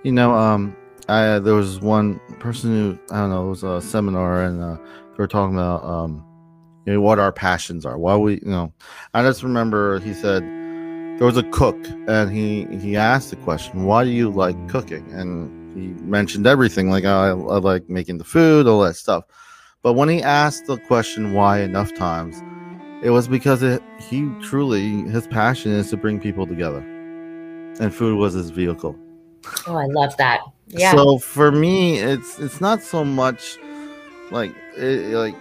You 0.03 0.13
know, 0.13 0.35
um, 0.35 0.77
I 1.09 1.39
there 1.39 1.55
was 1.55 1.81
one 1.81 2.21
person 2.39 2.71
who 2.71 2.99
I 3.11 3.21
don't 3.21 3.31
know 3.31 3.47
it 3.47 3.51
was 3.51 3.63
a 3.63 3.81
seminar 3.81 4.43
and 4.43 4.63
uh, 4.63 4.77
they 4.77 5.17
were 5.17 5.27
talking 5.27 5.55
about 5.55 5.85
um, 5.85 6.25
you 6.87 6.95
know, 6.95 7.01
what 7.01 7.19
our 7.19 7.33
passions 7.33 7.85
are. 7.85 7.99
Why 7.99 8.17
we, 8.17 8.35
you 8.35 8.51
know, 8.51 8.73
I 9.13 9.23
just 9.23 9.43
remember 9.43 10.01
he 10.01 10.15
said 10.15 10.43
there 11.19 11.27
was 11.27 11.37
a 11.37 11.43
cook 11.51 11.77
and 12.07 12.31
he 12.31 12.67
he 12.79 12.97
asked 12.97 13.31
the 13.31 13.37
question, 13.37 13.85
"Why 13.85 14.05
do 14.05 14.11
you 14.11 14.31
like 14.31 14.57
cooking?" 14.69 15.07
And 15.13 15.77
he 15.77 15.89
mentioned 16.05 16.47
everything 16.47 16.91
like 16.91 17.05
I, 17.05 17.29
I 17.29 17.33
like 17.33 17.89
making 17.89 18.19
the 18.19 18.25
food, 18.25 18.67
all 18.67 18.81
that 18.81 18.95
stuff. 18.95 19.25
But 19.83 19.95
when 19.95 20.09
he 20.09 20.23
asked 20.23 20.67
the 20.67 20.79
question 20.79 21.35
why 21.35 21.61
enough 21.61 21.95
times, 21.95 22.43
it 23.03 23.11
was 23.11 23.29
because 23.29 23.63
it, 23.63 23.83
he 23.99 24.29
truly, 24.43 25.03
his 25.03 25.27
passion 25.27 25.73
is 25.73 25.91
to 25.91 25.97
bring 25.97 26.21
people 26.21 26.47
together. 26.47 26.81
And 27.81 27.95
food 27.95 28.19
was 28.19 28.35
his 28.35 28.51
vehicle. 28.51 28.97
Oh, 29.67 29.77
I 29.77 29.87
love 29.87 30.17
that. 30.17 30.41
Yeah. 30.69 30.93
So 30.93 31.19
for 31.19 31.51
me, 31.51 31.99
it's 31.99 32.39
it's 32.39 32.61
not 32.61 32.83
so 32.83 33.05
much 33.05 33.59
like 34.31 34.55
it, 34.77 35.15
like 35.15 35.35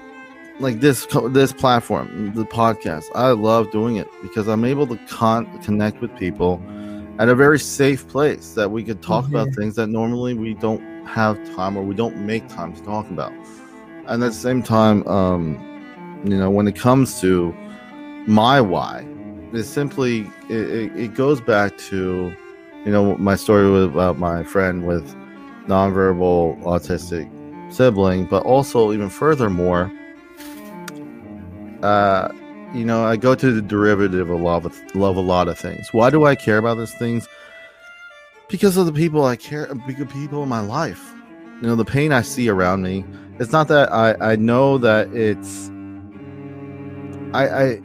like 0.59 0.79
this 0.79 1.07
this 1.29 1.51
platform, 1.51 2.33
the 2.33 2.45
podcast. 2.45 3.05
I 3.15 3.31
love 3.31 3.71
doing 3.71 3.97
it 3.97 4.07
because 4.21 4.47
I'm 4.47 4.63
able 4.63 4.87
to 4.87 4.97
con- 5.07 5.61
connect 5.63 5.99
with 5.99 6.15
people 6.17 6.61
at 7.19 7.29
a 7.29 7.35
very 7.35 7.59
safe 7.59 8.07
place 8.07 8.53
that 8.53 8.69
we 8.71 8.83
could 8.83 9.01
talk 9.01 9.25
mm-hmm. 9.25 9.35
about 9.35 9.55
things 9.55 9.75
that 9.75 9.87
normally 9.87 10.33
we 10.33 10.53
don't 10.53 10.81
have 11.05 11.37
time 11.55 11.75
or 11.75 11.83
we 11.83 11.95
don't 11.95 12.17
make 12.17 12.47
time 12.47 12.73
to 12.73 12.81
talk 12.83 13.09
about. 13.09 13.33
And 14.05 14.23
at 14.23 14.27
the 14.27 14.31
same 14.31 14.63
time, 14.63 15.05
um, 15.07 15.57
you 16.31 16.37
know 16.37 16.49
when 16.49 16.67
it 16.67 16.75
comes 16.75 17.21
to 17.21 17.53
my 18.27 18.59
why 18.59 19.05
it's 19.53 19.69
simply 19.69 20.29
it, 20.49 20.95
it 20.95 21.13
goes 21.15 21.39
back 21.41 21.77
to 21.77 22.33
you 22.85 22.91
know 22.91 23.15
my 23.17 23.35
story 23.35 23.83
about 23.83 24.19
my 24.19 24.43
friend 24.43 24.85
with 24.85 25.15
nonverbal 25.67 26.61
autistic 26.63 27.29
sibling 27.73 28.25
but 28.25 28.43
also 28.43 28.93
even 28.93 29.09
furthermore 29.09 29.91
uh 31.83 32.29
you 32.73 32.83
know 32.83 33.05
i 33.05 33.15
go 33.15 33.35
to 33.35 33.51
the 33.51 33.61
derivative 33.61 34.29
of 34.29 34.41
love 34.41 34.65
love 34.95 35.15
a 35.15 35.21
lot 35.21 35.47
of 35.47 35.57
things. 35.57 35.93
Why 35.93 36.09
do 36.09 36.25
i 36.25 36.35
care 36.35 36.57
about 36.57 36.77
these 36.77 36.93
things? 36.95 37.27
Because 38.49 38.77
of 38.77 38.85
the 38.85 38.93
people 38.93 39.25
i 39.25 39.35
care 39.35 39.73
because 39.87 40.11
people 40.11 40.43
in 40.43 40.49
my 40.49 40.59
life. 40.59 41.13
You 41.61 41.67
know 41.67 41.75
the 41.75 41.85
pain 41.85 42.11
i 42.11 42.21
see 42.21 42.49
around 42.49 42.81
me. 42.81 43.05
It's 43.39 43.51
not 43.51 43.67
that 43.69 43.91
i 43.91 44.15
i 44.19 44.35
know 44.35 44.77
that 44.79 45.13
it's 45.13 45.69
I, 47.33 47.49
I 47.49 47.75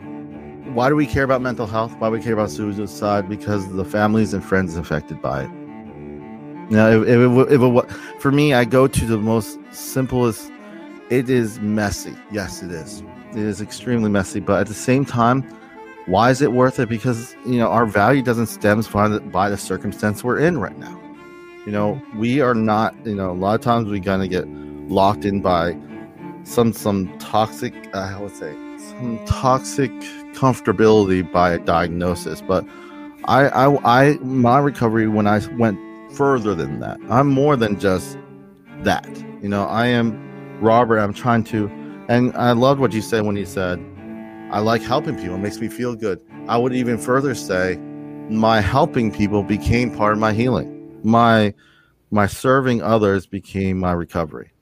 why 0.73 0.89
do 0.89 0.97
we 0.97 1.07
care 1.07 1.25
about 1.25 1.43
mental 1.43 1.67
health? 1.67 1.93
Why 1.99 2.09
do 2.09 2.13
we 2.13 2.23
care 2.23 2.33
about 2.33 2.51
suicide? 2.51 3.29
Because 3.29 3.71
the 3.73 3.85
families 3.85 4.33
and 4.33 4.45
friends 4.45 4.77
affected 4.77 5.21
by 5.21 5.45
it. 5.45 5.51
Now, 6.71 6.89
if, 6.89 7.03
if, 7.03 7.09
it, 7.09 7.53
if 7.53 7.61
it, 7.61 7.91
for 8.21 8.33
me, 8.33 8.55
I 8.55 8.65
go 8.65 8.87
to 8.87 9.05
the 9.05 9.19
most 9.19 9.59
simplest 9.73 10.51
it 11.11 11.29
is 11.29 11.61
messy. 11.61 12.15
Yes, 12.31 12.63
it 12.63 12.71
is. 12.71 13.03
It 13.33 13.39
is 13.39 13.61
extremely 13.61 14.09
messy, 14.09 14.41
but 14.41 14.61
at 14.61 14.67
the 14.67 14.75
same 14.75 15.05
time, 15.05 15.43
why 16.07 16.31
is 16.31 16.41
it 16.41 16.53
worth 16.53 16.79
it? 16.79 16.89
Because 16.89 17.37
you 17.45 17.59
know 17.59 17.69
our 17.69 17.85
value 17.85 18.23
doesn't 18.23 18.47
stem 18.47 18.83
from 18.83 19.13
the, 19.13 19.21
by 19.21 19.51
the 19.51 19.59
circumstance 19.59 20.25
we're 20.25 20.39
in 20.39 20.59
right 20.59 20.79
now. 20.79 20.99
You 21.67 21.73
know, 21.73 22.01
we 22.17 22.41
are 22.41 22.55
not. 22.55 22.95
You 23.05 23.15
know, 23.15 23.31
a 23.31 23.35
lot 23.35 23.55
of 23.55 23.61
times 23.61 23.89
we 23.89 24.01
gonna 24.01 24.27
get 24.27 24.49
locked 24.89 25.27
in 25.27 25.43
by 25.43 25.77
some 26.45 26.73
some 26.73 27.17
toxic. 27.19 27.75
Uh, 27.93 28.09
how 28.09 28.23
would 28.23 28.35
say 28.35 28.57
toxic 29.27 29.91
comfortability 30.35 31.31
by 31.31 31.53
a 31.53 31.59
diagnosis, 31.59 32.41
but 32.41 32.65
I, 33.25 33.49
I, 33.49 34.09
I, 34.09 34.19
my 34.19 34.59
recovery 34.59 35.07
when 35.09 35.27
I 35.27 35.41
went 35.57 35.79
further 36.13 36.55
than 36.55 36.81
that, 36.81 36.99
I'm 37.09 37.29
more 37.29 37.57
than 37.57 37.79
just 37.79 38.19
that. 38.81 39.09
You 39.43 39.49
know, 39.49 39.65
I 39.65 39.87
am 39.87 40.61
Robert. 40.61 40.99
I'm 40.99 41.15
trying 41.15 41.45
to, 41.45 41.69
and 42.09 42.35
I 42.37 42.53
loved 42.53 42.81
what 42.81 42.93
you 42.93 43.03
said 43.03 43.25
when 43.25 43.37
you 43.37 43.47
said, 43.47 43.79
I 44.51 44.59
like 44.61 44.83
helping 44.83 45.17
people. 45.17 45.37
It 45.37 45.39
makes 45.39 45.59
me 45.59 45.69
feel 45.69 45.95
good. 45.95 46.21
I 46.49 46.59
would 46.59 46.75
even 46.75 46.99
further 46.99 47.35
say, 47.35 47.77
my 48.29 48.61
helping 48.61 49.11
people 49.11 49.43
became 49.43 49.95
part 49.95 50.13
of 50.13 50.19
my 50.19 50.33
healing. 50.33 51.01
My, 51.03 51.55
my 52.11 52.27
serving 52.27 52.83
others 52.83 53.27
became 53.27 53.79
my 53.79 53.93
recovery. 53.93 54.53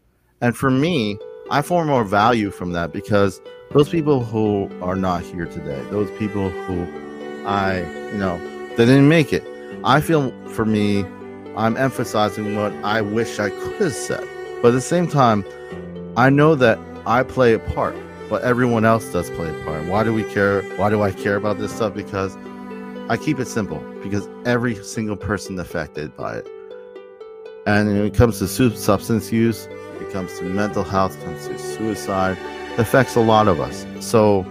And 0.40 0.56
for 0.56 0.70
me, 0.70 1.18
I 1.50 1.62
form 1.62 1.88
more 1.88 2.04
value 2.04 2.50
from 2.50 2.72
that 2.72 2.92
because 2.92 3.40
those 3.72 3.88
people 3.88 4.24
who 4.24 4.68
are 4.82 4.96
not 4.96 5.22
here 5.22 5.46
today, 5.46 5.80
those 5.90 6.10
people 6.18 6.50
who 6.50 6.82
I, 7.46 7.80
you 8.12 8.18
know, 8.18 8.38
they 8.76 8.84
didn't 8.84 9.08
make 9.08 9.32
it. 9.32 9.44
I 9.84 10.00
feel 10.00 10.32
for 10.48 10.64
me, 10.64 11.04
I'm 11.56 11.76
emphasizing 11.76 12.56
what 12.56 12.72
I 12.84 13.00
wish 13.00 13.38
I 13.38 13.50
could 13.50 13.80
have 13.80 13.94
said. 13.94 14.26
But 14.60 14.68
at 14.68 14.72
the 14.72 14.80
same 14.80 15.06
time, 15.06 15.44
I 16.16 16.30
know 16.30 16.56
that 16.56 16.78
I 17.06 17.22
play 17.22 17.52
a 17.54 17.60
part, 17.60 17.94
but 18.28 18.42
everyone 18.42 18.84
else 18.84 19.10
does 19.12 19.30
play 19.30 19.48
a 19.48 19.64
part. 19.64 19.84
Why 19.86 20.02
do 20.02 20.12
we 20.12 20.24
care? 20.24 20.62
Why 20.76 20.90
do 20.90 21.02
I 21.02 21.12
care 21.12 21.36
about 21.36 21.58
this 21.58 21.72
stuff? 21.72 21.94
Because 21.94 22.36
I 23.08 23.16
keep 23.16 23.38
it 23.38 23.46
simple, 23.46 23.78
because 24.02 24.28
every 24.44 24.74
single 24.84 25.16
person 25.16 25.58
affected 25.58 26.16
by 26.16 26.38
it. 26.38 26.48
And 27.66 27.88
when 27.88 28.04
it 28.04 28.14
comes 28.14 28.40
to 28.40 28.48
substance 28.48 29.30
use, 29.30 29.66
it 30.00 30.10
comes 30.12 30.36
to 30.40 30.44
mental 30.44 30.82
health, 30.82 31.16
it 31.16 31.24
comes 31.24 31.46
to 31.46 31.58
suicide, 31.58 32.36
affects 32.80 33.14
a 33.14 33.20
lot 33.20 33.46
of 33.46 33.60
us. 33.60 33.86
So 34.00 34.42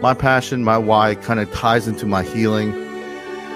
my 0.00 0.12
passion, 0.12 0.64
my 0.64 0.78
why 0.78 1.14
kind 1.14 1.40
of 1.40 1.50
ties 1.52 1.88
into 1.88 2.04
my 2.06 2.22
healing 2.22 2.72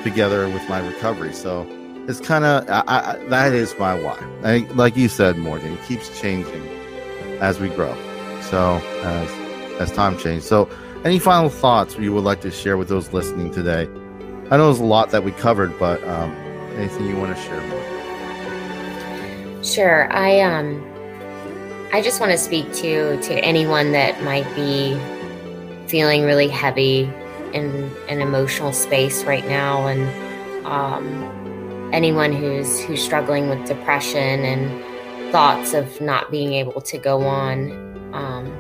together 0.03 0.49
with 0.49 0.67
my 0.69 0.79
recovery. 0.79 1.33
So 1.35 1.67
it's 2.09 2.21
kind 2.21 2.45
of 2.45 2.67
that 2.67 3.53
is 3.53 3.77
my 3.79 3.95
why. 3.95 4.19
I, 4.43 4.59
like 4.75 4.97
you 4.97 5.09
said, 5.09 5.37
Morgan, 5.37 5.75
it 5.75 5.85
keeps 5.85 6.21
changing 6.21 6.67
as 7.41 7.61
we 7.61 7.69
grow. 7.69 7.95
So 8.43 8.81
as 9.03 9.31
as 9.81 9.93
time 9.93 10.17
changes. 10.19 10.47
So 10.49 10.69
any 11.05 11.19
final 11.19 11.49
thoughts 11.51 11.97
you 11.97 12.13
would 12.13 12.25
like 12.25 12.41
to 12.43 12.51
share 12.51 12.77
with 12.77 12.89
those 12.89 13.13
listening 13.13 13.51
today? 13.53 13.89
I 14.51 14.57
know 14.57 14.67
there's 14.67 14.81
a 14.81 14.85
lot 14.85 15.11
that 15.11 15.25
we 15.25 15.33
covered, 15.33 15.79
but 15.79 16.03
um, 16.05 16.33
anything 16.77 17.07
you 17.07 17.17
want 17.17 17.37
to 17.37 17.43
share 17.43 17.61
more? 17.69 17.81
Sure. 19.63 20.11
I 20.13 20.41
um 20.41 20.90
I 21.93 22.03
just 22.03 22.21
want 22.21 22.31
to 22.31 22.39
speak 22.39 22.73
to 22.75 23.21
to 23.21 23.35
anyone 23.35 23.91
that 23.93 24.23
might 24.23 24.47
be 24.55 24.97
feeling 25.89 26.23
really 26.23 26.47
heavy 26.47 27.11
in 27.53 27.91
an 28.09 28.21
emotional 28.21 28.73
space 28.73 29.25
right 29.25 29.45
now, 29.45 29.89
and 29.89 30.65
um, 30.65 31.91
anyone 31.93 32.33
who's 32.33 32.79
who's 32.81 33.03
struggling 33.03 33.49
with 33.49 33.67
depression 33.67 34.45
and 34.45 35.33
thoughts 35.33 35.75
of 35.75 36.01
not 36.01 36.31
being 36.31 36.53
able 36.53 36.81
to 36.81 36.97
go 36.97 37.23
on. 37.23 37.73
Um, 38.15 38.57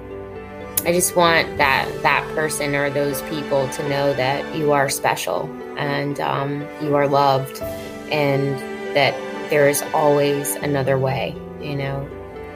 I 0.84 0.92
just 0.92 1.14
want 1.14 1.56
that 1.58 1.88
that 2.02 2.26
person 2.34 2.74
or 2.74 2.90
those 2.90 3.22
people 3.22 3.68
to 3.68 3.88
know 3.88 4.12
that 4.14 4.56
you 4.56 4.72
are 4.72 4.88
special 4.88 5.48
and 5.76 6.18
um, 6.18 6.66
you 6.82 6.96
are 6.96 7.06
loved, 7.06 7.62
and 8.10 8.58
that 8.96 9.14
there 9.50 9.68
is 9.68 9.82
always 9.94 10.56
another 10.56 10.98
way. 10.98 11.36
You 11.60 11.76
know, 11.76 12.08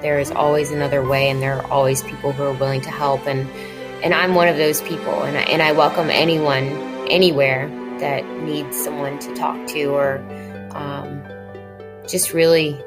there 0.04 0.20
is 0.20 0.30
always 0.30 0.70
another 0.70 1.02
way, 1.02 1.28
and 1.30 1.42
there 1.42 1.56
are 1.56 1.66
always 1.72 2.02
people 2.02 2.30
who 2.30 2.44
are 2.44 2.52
willing 2.52 2.82
to 2.82 2.90
help. 2.90 3.26
And 3.26 3.48
and 4.04 4.12
I'm 4.12 4.34
one 4.34 4.48
of 4.48 4.58
those 4.58 4.82
people, 4.82 5.22
and 5.22 5.38
I, 5.38 5.44
and 5.44 5.62
I 5.62 5.72
welcome 5.72 6.10
anyone 6.10 6.66
anywhere 7.10 7.68
that 8.00 8.26
needs 8.42 8.76
someone 8.76 9.18
to 9.20 9.34
talk 9.34 9.66
to 9.68 9.84
or 9.86 10.18
um, 10.72 11.22
just 12.06 12.34
really 12.34 12.78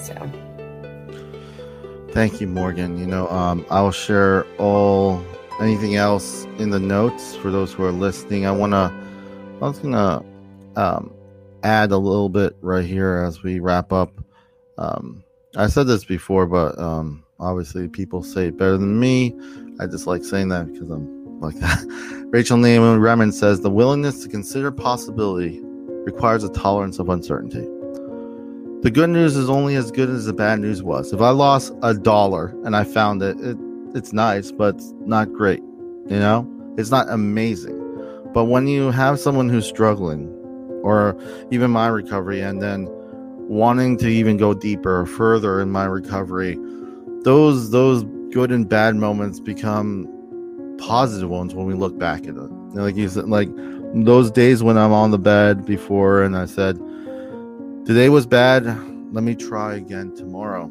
So. 0.00 0.14
Thank 2.12 2.40
you, 2.40 2.46
Morgan. 2.46 2.98
You 2.98 3.06
know, 3.06 3.28
um, 3.28 3.66
I'll 3.70 3.92
share 3.92 4.44
all 4.56 5.22
anything 5.60 5.96
else 5.96 6.44
in 6.58 6.70
the 6.70 6.80
notes 6.80 7.36
for 7.36 7.50
those 7.50 7.72
who 7.72 7.84
are 7.84 7.92
listening. 7.92 8.46
I 8.46 8.50
wanna, 8.50 8.92
I 9.60 9.64
was 9.64 9.78
gonna 9.78 10.24
um, 10.76 11.12
add 11.62 11.92
a 11.92 11.98
little 11.98 12.28
bit 12.28 12.56
right 12.62 12.84
here 12.84 13.24
as 13.26 13.42
we 13.42 13.60
wrap 13.60 13.92
up. 13.92 14.12
Um, 14.78 15.24
I 15.56 15.66
said 15.66 15.86
this 15.86 16.04
before, 16.04 16.46
but 16.46 16.78
um, 16.78 17.24
obviously 17.40 17.88
people 17.88 18.22
say 18.22 18.46
it 18.46 18.56
better 18.56 18.78
than 18.78 18.98
me. 18.98 19.36
I 19.80 19.86
just 19.86 20.06
like 20.06 20.24
saying 20.24 20.48
that 20.48 20.72
because 20.72 20.90
I'm 20.90 21.40
like 21.40 21.56
that. 21.56 21.84
Rachel 22.30 22.56
Naomi 22.56 22.98
Remen 22.98 23.32
says 23.32 23.60
the 23.60 23.70
willingness 23.70 24.22
to 24.22 24.28
consider 24.28 24.70
possibility 24.70 25.60
requires 25.62 26.44
a 26.44 26.48
tolerance 26.50 26.98
of 26.98 27.08
uncertainty. 27.08 27.66
The 28.82 28.90
good 28.90 29.10
news 29.10 29.36
is 29.36 29.50
only 29.50 29.74
as 29.74 29.90
good 29.90 30.08
as 30.08 30.26
the 30.26 30.32
bad 30.32 30.60
news 30.60 30.82
was. 30.82 31.12
If 31.12 31.20
I 31.20 31.30
lost 31.30 31.72
a 31.82 31.94
dollar 31.94 32.54
and 32.64 32.76
I 32.76 32.84
found 32.84 33.22
it, 33.22 33.38
it 33.40 33.56
it's 33.94 34.12
nice, 34.12 34.52
but 34.52 34.80
not 35.06 35.32
great. 35.32 35.60
You 35.60 36.18
know, 36.18 36.46
it's 36.76 36.90
not 36.90 37.08
amazing. 37.08 37.76
But 38.32 38.44
when 38.44 38.68
you 38.68 38.90
have 38.90 39.18
someone 39.18 39.48
who's 39.48 39.66
struggling, 39.66 40.28
or 40.84 41.18
even 41.50 41.70
my 41.70 41.88
recovery, 41.88 42.40
and 42.40 42.62
then 42.62 42.86
wanting 43.48 43.96
to 43.96 44.08
even 44.08 44.36
go 44.36 44.52
deeper 44.54 45.00
or 45.00 45.06
further 45.06 45.60
in 45.60 45.70
my 45.70 45.86
recovery, 45.86 46.58
those 47.22 47.70
those 47.70 48.04
good 48.30 48.52
and 48.52 48.68
bad 48.68 48.94
moments 48.94 49.40
become 49.40 50.06
positive 50.78 51.30
ones 51.30 51.54
when 51.54 51.66
we 51.66 51.74
look 51.74 51.98
back 51.98 52.22
at 52.22 52.36
it. 52.36 52.52
Like 52.74 52.94
you 52.94 53.08
said, 53.08 53.28
like 53.28 53.48
those 53.94 54.30
days 54.30 54.62
when 54.62 54.76
I'm 54.76 54.92
on 54.92 55.10
the 55.10 55.18
bed 55.18 55.64
before 55.64 56.22
and 56.22 56.36
I 56.36 56.46
said, 56.46 56.78
Today 57.86 58.10
was 58.10 58.26
bad, 58.26 58.66
let 59.14 59.24
me 59.24 59.34
try 59.34 59.76
again 59.76 60.14
tomorrow. 60.14 60.64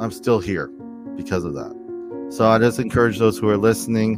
I'm 0.00 0.10
still 0.10 0.40
here 0.40 0.68
because 1.14 1.44
of 1.44 1.52
that. 1.54 2.28
So 2.30 2.48
I 2.48 2.58
just 2.58 2.78
encourage 2.78 3.18
those 3.18 3.38
who 3.38 3.50
are 3.50 3.58
listening 3.58 4.16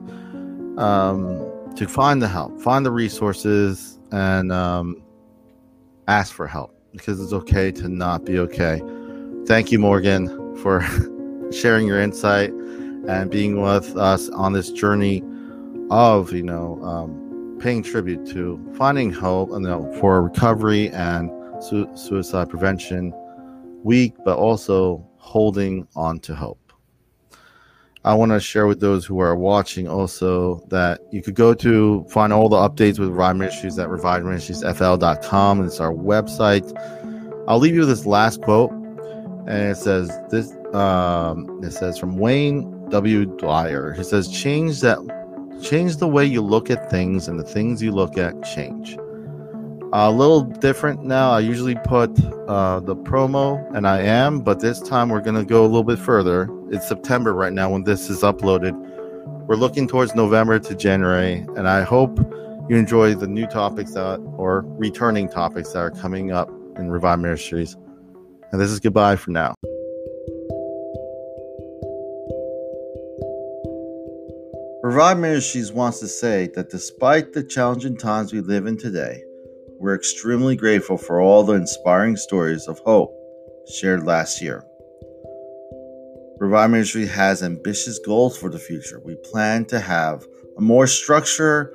um, 0.78 1.74
to 1.74 1.88
find 1.88 2.22
the 2.22 2.28
help, 2.28 2.60
find 2.60 2.86
the 2.86 2.92
resources, 2.92 3.98
and 4.12 4.52
um, 4.52 5.02
ask 6.06 6.32
for 6.32 6.46
help 6.46 6.75
because 6.96 7.20
it's 7.20 7.32
okay 7.32 7.70
to 7.72 7.88
not 7.88 8.24
be 8.24 8.38
okay. 8.38 8.82
Thank 9.46 9.70
you, 9.70 9.78
Morgan, 9.78 10.28
for 10.56 10.80
sharing 11.52 11.86
your 11.86 12.00
insight 12.00 12.50
and 13.08 13.30
being 13.30 13.60
with 13.60 13.96
us 13.96 14.28
on 14.30 14.52
this 14.52 14.70
journey 14.72 15.22
of, 15.90 16.32
you 16.32 16.42
know, 16.42 16.82
um, 16.82 17.58
paying 17.60 17.82
tribute 17.82 18.26
to 18.26 18.60
finding 18.76 19.12
hope 19.12 19.50
you 19.50 19.60
know, 19.60 19.90
for 20.00 20.22
recovery 20.22 20.90
and 20.90 21.30
su- 21.62 21.88
suicide 21.94 22.48
prevention 22.48 23.12
week, 23.84 24.14
but 24.24 24.36
also 24.36 25.06
holding 25.18 25.86
on 25.94 26.18
to 26.20 26.34
hope. 26.34 26.65
I 28.06 28.14
want 28.14 28.30
to 28.30 28.38
share 28.38 28.68
with 28.68 28.78
those 28.78 29.04
who 29.04 29.18
are 29.18 29.34
watching 29.34 29.88
also 29.88 30.64
that 30.68 31.00
you 31.10 31.22
could 31.22 31.34
go 31.34 31.54
to 31.54 32.04
find 32.08 32.32
all 32.32 32.48
the 32.48 32.56
updates 32.56 33.00
with 33.00 33.08
Revive 33.08 33.34
Ministries 33.34 33.80
at 33.80 33.88
reviveministriesfl.com. 33.88 35.64
It's 35.66 35.80
our 35.80 35.92
website. 35.92 36.72
I'll 37.48 37.58
leave 37.58 37.74
you 37.74 37.80
with 37.80 37.88
this 37.88 38.06
last 38.06 38.42
quote, 38.42 38.70
and 38.70 39.72
it 39.72 39.76
says 39.76 40.08
this. 40.30 40.52
Um, 40.72 41.60
it 41.64 41.72
says 41.72 41.98
from 41.98 42.16
Wayne 42.16 42.88
W. 42.90 43.26
Dyer. 43.38 43.92
He 43.92 44.04
says, 44.04 44.28
"Change 44.28 44.82
that, 44.82 44.98
change 45.60 45.96
the 45.96 46.06
way 46.06 46.24
you 46.24 46.42
look 46.42 46.70
at 46.70 46.88
things, 46.88 47.26
and 47.26 47.40
the 47.40 47.44
things 47.44 47.82
you 47.82 47.90
look 47.90 48.16
at 48.16 48.40
change." 48.44 48.96
A 49.92 50.10
little 50.10 50.42
different 50.42 51.04
now. 51.04 51.30
I 51.30 51.40
usually 51.40 51.76
put 51.76 52.10
uh, 52.48 52.80
the 52.80 52.96
promo, 52.96 53.64
and 53.74 53.86
I 53.86 54.00
am, 54.00 54.40
but 54.40 54.60
this 54.60 54.80
time 54.80 55.08
we're 55.08 55.20
going 55.20 55.36
to 55.36 55.44
go 55.44 55.62
a 55.62 55.66
little 55.68 55.84
bit 55.84 55.98
further. 55.98 56.48
It's 56.70 56.88
September 56.88 57.32
right 57.32 57.52
now 57.52 57.70
when 57.70 57.84
this 57.84 58.10
is 58.10 58.22
uploaded. 58.22 58.74
We're 59.46 59.56
looking 59.56 59.86
towards 59.86 60.14
November 60.14 60.58
to 60.58 60.74
January, 60.74 61.46
and 61.56 61.68
I 61.68 61.82
hope 61.82 62.18
you 62.68 62.76
enjoy 62.76 63.14
the 63.14 63.28
new 63.28 63.46
topics 63.46 63.92
that, 63.92 64.18
or 64.36 64.62
returning 64.66 65.28
topics 65.28 65.70
that 65.70 65.78
are 65.78 65.92
coming 65.92 66.32
up 66.32 66.50
in 66.76 66.90
Revive 66.90 67.20
Ministries. 67.20 67.76
And 68.52 68.60
this 68.60 68.70
is 68.70 68.80
goodbye 68.80 69.16
for 69.16 69.30
now. 69.30 69.54
Revive 74.82 75.18
Ministries 75.18 75.72
wants 75.72 76.00
to 76.00 76.08
say 76.08 76.48
that 76.54 76.70
despite 76.70 77.32
the 77.32 77.42
challenging 77.42 77.96
times 77.96 78.32
we 78.32 78.40
live 78.40 78.66
in 78.66 78.76
today, 78.76 79.22
we're 79.78 79.94
extremely 79.94 80.56
grateful 80.56 80.96
for 80.96 81.20
all 81.20 81.42
the 81.42 81.54
inspiring 81.54 82.16
stories 82.16 82.66
of 82.66 82.78
hope 82.80 83.12
shared 83.68 84.04
last 84.04 84.40
year. 84.40 84.64
Revive 86.38 86.70
Ministry 86.70 87.06
has 87.06 87.42
ambitious 87.42 87.98
goals 87.98 88.36
for 88.36 88.50
the 88.50 88.58
future. 88.58 89.00
We 89.04 89.16
plan 89.16 89.64
to 89.66 89.80
have 89.80 90.24
a 90.58 90.60
more 90.60 90.86
structured 90.86 91.74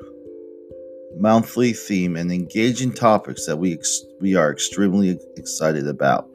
monthly 1.17 1.73
theme 1.73 2.15
and 2.15 2.31
engaging 2.31 2.93
topics 2.93 3.45
that 3.45 3.57
we 3.57 3.73
ex- 3.73 4.03
we 4.19 4.35
are 4.35 4.51
extremely 4.51 5.17
excited 5.35 5.87
about. 5.87 6.29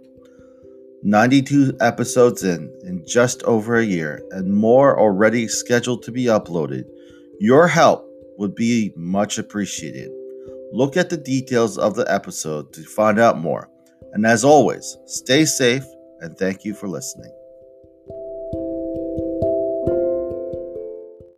92 1.03 1.77
episodes 1.81 2.43
in 2.43 2.73
in 2.83 3.05
just 3.07 3.43
over 3.45 3.77
a 3.77 3.85
year 3.85 4.23
and 4.33 4.55
more 4.55 4.99
already 4.99 5.47
scheduled 5.47 6.03
to 6.03 6.13
be 6.13 6.25
uploaded. 6.25 6.85
Your 7.39 7.69
help 7.69 8.09
would 8.39 8.55
be 8.55 8.93
much 8.97 9.39
appreciated. 9.39 10.11
Look 10.77 10.99
at 10.99 11.09
the 11.09 11.17
details 11.17 11.79
of 11.79 11.95
the 11.95 12.05
episode 12.13 12.75
to 12.75 12.83
find 12.83 13.19
out 13.19 13.39
more. 13.39 13.71
And 14.13 14.27
as 14.27 14.45
always, 14.45 14.99
stay 15.07 15.47
safe 15.47 15.87
and 16.21 16.37
thank 16.37 16.67
you 16.67 16.75
for 16.75 16.87
listening. 16.87 17.33